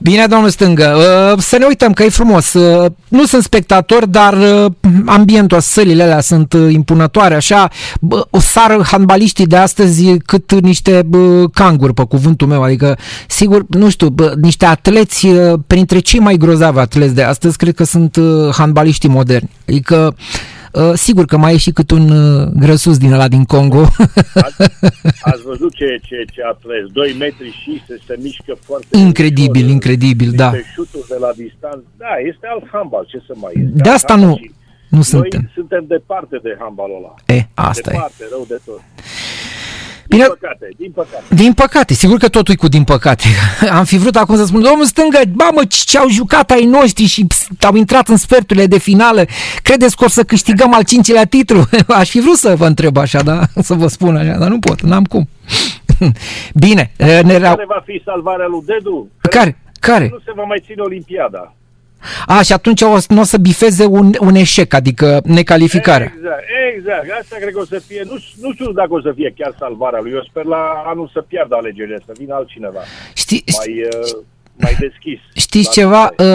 Bine, 0.01 0.27
domnul 0.27 0.49
Stângă, 0.51 0.96
uh, 0.96 1.42
să 1.42 1.57
ne 1.59 1.64
uităm 1.64 1.92
că 1.92 2.03
e 2.03 2.09
frumos. 2.09 2.53
Uh, 2.53 2.90
Nu 3.09 3.27
sunt 3.27 3.42
spectator, 3.42 4.07
dar 4.07 4.33
uh, 4.33 4.73
ambientul, 5.07 5.61
sălile 5.61 6.03
alea 6.03 6.20
sunt 6.20 6.53
uh, 6.53 6.73
impunătoare, 6.73 7.35
așa. 7.35 7.68
Bă, 8.01 8.27
O 8.31 8.40
sară 8.40 8.83
handbaliștii 8.90 9.46
de 9.46 9.57
astăzi 9.57 10.16
cât 10.18 10.61
niște 10.61 11.03
bă, 11.07 11.49
canguri, 11.53 11.94
pe 11.94 12.03
cuvântul 12.03 12.49
meu, 12.49 12.62
adică, 12.62 12.99
sigur, 13.29 13.64
nu 13.68 13.88
știu, 13.90 14.09
bă, 14.09 14.35
niște 14.40 14.66
atleți, 14.66 15.27
uh, 15.27 15.59
printre 15.66 15.99
cei 15.99 16.20
mai 16.20 16.37
grozavi 16.37 16.79
atleți 16.79 17.14
de 17.14 17.23
astăzi, 17.23 17.57
cred 17.57 17.75
că 17.75 17.85
sunt 17.85 18.16
uh, 18.16 18.55
handbaliștii 18.55 19.09
moderni. 19.09 19.51
Adică, 19.68 20.14
uh, 20.72 20.92
sigur 20.94 21.24
că 21.24 21.37
mai 21.37 21.54
e 21.54 21.56
și 21.56 21.70
cât 21.70 21.90
un 21.90 22.11
uh, 22.11 22.48
grăsus 22.54 22.98
din 22.98 23.12
ăla 23.12 23.28
din 23.28 23.44
Congo. 23.44 23.80
Ați, 24.35 24.56
ați 25.30 25.42
văzut 25.44 25.74
ce, 25.74 25.98
ce, 26.02 26.24
ce 26.33 26.40
atlet, 26.52 26.85
2 26.92 27.16
metri 27.18 27.50
și 27.62 27.83
se, 27.87 27.98
se 28.06 28.18
mișcă 28.22 28.56
foarte 28.66 28.87
Incredibil, 28.98 29.62
ușor, 29.64 29.70
incredibil, 29.76 30.30
da. 30.30 30.50
niște 30.50 30.66
șuturi 30.74 31.09
de 31.09 31.16
la 31.20 31.30
distanță. 31.37 31.85
Da, 31.96 32.12
este 32.30 32.46
alt 32.52 32.64
handbal, 32.72 33.04
ce 33.09 33.18
să 33.26 33.33
mai 33.37 33.52
este. 33.54 33.70
De 33.83 33.88
alt 33.88 33.94
asta 33.96 34.12
handbal 34.12 34.30
nu- 34.30 34.37
și 34.42 34.50
nu 34.88 34.96
Noi 34.98 35.04
suntem. 35.04 35.50
suntem 35.54 35.85
departe 35.88 36.37
de 36.42 36.56
handbalul 36.61 36.96
ăla. 37.00 37.14
E, 37.37 37.48
asta 37.54 37.88
e. 37.90 37.92
departe, 37.92 38.22
rău 38.30 38.44
de 38.48 38.59
tot. 38.64 38.80
Din 40.11 40.18
Bine, 40.18 40.29
păcate, 40.29 40.68
din 40.77 40.90
păcate. 40.90 41.35
Din 41.35 41.53
păcate, 41.53 41.94
sigur 41.94 42.18
că 42.18 42.29
totul 42.29 42.55
e 42.55 42.57
cu 42.57 42.68
din 42.68 42.85
păcate. 42.85 43.25
Am 43.79 43.85
fi 43.85 43.99
vrut 43.99 44.16
acum 44.16 44.37
să 44.37 44.44
spun, 44.44 44.62
domnul 44.62 44.85
stângă, 44.85 45.18
mamă, 45.33 45.61
ce 45.68 45.99
au 45.99 46.09
jucat 46.09 46.51
ai 46.51 46.64
noștri 46.64 47.05
și 47.05 47.27
ps, 47.27 47.46
au 47.61 47.75
intrat 47.75 48.09
în 48.09 48.16
sferturile 48.16 48.66
de 48.66 48.79
finală. 48.79 49.25
Credeți 49.62 49.96
că 49.96 50.05
o 50.05 50.09
să 50.09 50.23
câștigăm 50.23 50.75
al 50.75 50.85
cincilea 50.85 51.25
titlu? 51.25 51.62
Aș 52.01 52.11
fi 52.11 52.20
vrut 52.20 52.37
să 52.37 52.55
vă 52.57 52.66
întreb 52.66 52.96
așa, 52.96 53.23
da? 53.23 53.40
Să 53.68 53.75
vă 53.75 53.87
spun 53.87 54.16
așa, 54.16 54.38
dar 54.38 54.49
nu 54.49 54.59
pot, 54.59 54.81
n-am 54.81 55.05
cum. 55.05 55.29
Bine, 56.55 56.92
ne 56.99 57.37
reau... 57.37 57.55
Care 57.55 57.66
va 57.68 57.83
fi 57.85 58.03
salvarea 58.05 58.46
lui 58.46 58.62
Dedu? 58.66 59.09
Care? 59.20 59.59
Care? 59.81 60.09
Nu 60.12 60.18
se 60.18 60.33
va 60.35 60.42
mai 60.42 60.62
ține 60.66 60.83
Olimpiada. 60.83 61.55
A, 62.27 62.43
și 62.43 62.53
atunci 62.53 62.83
o, 62.83 62.97
nu 63.09 63.21
o 63.21 63.23
să 63.23 63.39
bifeze 63.39 63.85
un, 63.85 64.13
un 64.21 64.35
eșec, 64.35 64.75
adică 64.75 65.21
necalificarea. 65.25 66.13
Exact, 66.17 66.45
exact. 66.75 67.21
Asta 67.21 67.37
cred 67.41 67.53
că 67.53 67.59
o 67.59 67.65
să 67.65 67.79
fie, 67.87 68.03
nu, 68.05 68.17
nu 68.41 68.53
știu 68.53 68.73
dacă 68.73 68.93
o 68.93 69.01
să 69.01 69.13
fie 69.15 69.35
chiar 69.37 69.55
salvarea 69.59 70.01
lui. 70.01 70.13
Eu 70.13 70.23
sper 70.23 70.45
la 70.45 70.83
anul 70.87 71.11
să 71.13 71.21
piardă 71.21 71.55
alegerile, 71.57 71.99
să 72.07 72.13
vină 72.19 72.35
altcineva. 72.35 72.81
Știi, 73.15 73.45
Mai, 73.57 73.83
uh, 73.83 74.25
mai 74.62 74.77
deschis. 74.81 75.18
Știți 75.35 75.66
La 75.66 75.73
ceva? 75.73 76.12
tine. 76.16 76.29
Uh, 76.29 76.35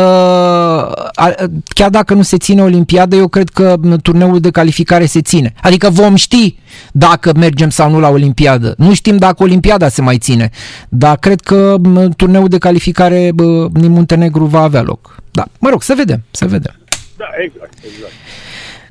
a- 1.14 1.34
chiar 1.74 1.90
dacă 1.90 2.14
nu 2.14 2.22
se 2.22 2.38
ține 2.38 2.62
Olimpiada, 2.62 3.16
eu 3.16 3.28
cred 3.28 3.50
că 3.50 3.76
m, 3.82 3.98
turneul 3.98 4.40
de 4.40 4.50
calificare 4.52 5.06
se 5.06 5.22
ține. 5.22 5.54
Adică 5.62 5.90
vom 5.90 6.16
ști 6.16 6.58
dacă 6.92 7.32
mergem 7.38 7.70
sau 7.70 7.90
nu 7.90 8.00
la 8.00 8.10
Olimpiadă. 8.10 8.74
Nu 8.78 8.94
știm 8.94 9.18
dacă 9.18 9.44
Olimpiada 9.44 9.88
se 9.90 10.02
mai 10.02 10.18
ține, 10.18 10.50
dar 10.90 11.18
cred 11.18 11.42
că 11.42 11.76
m, 11.84 12.10
turneul 12.18 12.48
de 12.48 12.58
calificare 12.58 13.32
bă, 13.36 13.68
din 13.72 13.92
Muntenegru 13.92 14.46
va 14.46 14.62
avea 14.62 14.82
loc. 14.82 15.16
Da, 15.32 15.46
mă 15.60 15.70
rog, 15.70 15.84
să 15.84 15.94
vedem, 15.98 16.24
să 16.32 16.46
vedem. 16.46 16.76
Da, 17.18 17.26
exact, 17.44 17.74
exact. 17.78 18.12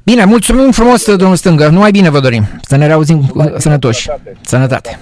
Bine, 0.02 0.24
mulțumim 0.24 0.70
frumos, 0.70 1.14
domnul 1.16 1.36
Stângă. 1.36 1.68
Numai 1.68 1.90
bine 1.90 2.10
vă 2.10 2.20
dorim. 2.20 2.46
Să 2.62 2.76
ne 2.76 2.86
reauzim 2.86 3.30
uh, 3.34 3.44
sănătoși. 3.56 4.02
Sănătate. 4.02 4.36
Sănătate. 4.42 4.98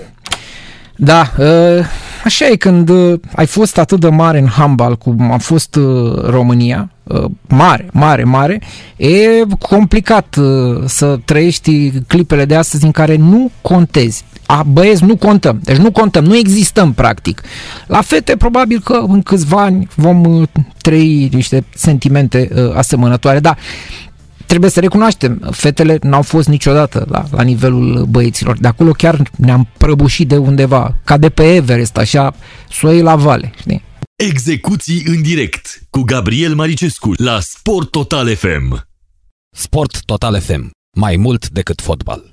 Da, 0.96 1.32
uh, 1.38 1.84
așa 2.24 2.46
e 2.46 2.56
când 2.56 2.88
uh, 2.88 3.20
ai 3.34 3.46
fost 3.46 3.78
atât 3.78 4.00
de 4.00 4.08
mare 4.08 4.38
în 4.38 4.46
handbal 4.46 4.96
cum 4.96 5.32
a 5.32 5.38
fost 5.38 5.74
uh, 5.74 6.22
România, 6.22 6.90
uh, 7.02 7.24
mare, 7.48 7.88
mare, 7.92 8.24
mare, 8.24 8.62
e 8.96 9.16
complicat 9.58 10.36
uh, 10.36 10.82
să 10.86 11.18
trăiești 11.24 11.90
clipele 12.06 12.44
de 12.44 12.54
astăzi 12.54 12.84
în 12.84 12.90
care 12.90 13.16
nu 13.16 13.50
contezi. 13.60 14.24
A, 14.46 14.62
băieți, 14.62 15.04
nu 15.04 15.16
contăm. 15.16 15.60
Deci 15.62 15.76
nu 15.76 15.90
contăm, 15.90 16.24
nu 16.24 16.36
existăm 16.36 16.92
practic. 16.92 17.42
La 17.86 18.00
fete, 18.00 18.36
probabil 18.36 18.80
că 18.84 19.04
în 19.08 19.22
câțiva 19.22 19.62
ani 19.62 19.88
vom 19.94 20.24
uh, 20.24 20.48
trăi 20.80 21.28
niște 21.32 21.64
sentimente 21.74 22.48
uh, 22.54 22.76
asemănătoare, 22.76 23.40
dar 23.40 23.58
trebuie 24.52 24.70
să 24.70 24.80
recunoaștem, 24.80 25.48
fetele 25.50 25.98
n-au 26.02 26.22
fost 26.22 26.48
niciodată 26.48 27.06
la, 27.08 27.24
la 27.30 27.42
nivelul 27.42 28.04
băieților. 28.04 28.58
De 28.58 28.68
acolo 28.68 28.90
chiar 28.90 29.30
ne-am 29.36 29.68
prăbușit 29.78 30.28
de 30.28 30.36
undeva, 30.36 31.00
ca 31.04 31.16
de 31.16 31.28
pe 31.30 31.54
Everest, 31.54 31.96
așa, 31.96 32.34
soi 32.70 33.02
la 33.02 33.16
vale, 33.16 33.52
știi? 33.58 33.82
Execuții 34.16 35.02
în 35.06 35.22
direct 35.22 35.82
cu 35.90 36.00
Gabriel 36.00 36.54
Maricescu 36.54 37.12
la 37.16 37.40
Sport 37.40 37.90
Total 37.90 38.34
FM. 38.34 38.86
Sport 39.56 40.04
Total 40.04 40.40
FM. 40.40 40.70
Mai 40.96 41.16
mult 41.16 41.48
decât 41.48 41.80
fotbal. 41.80 42.32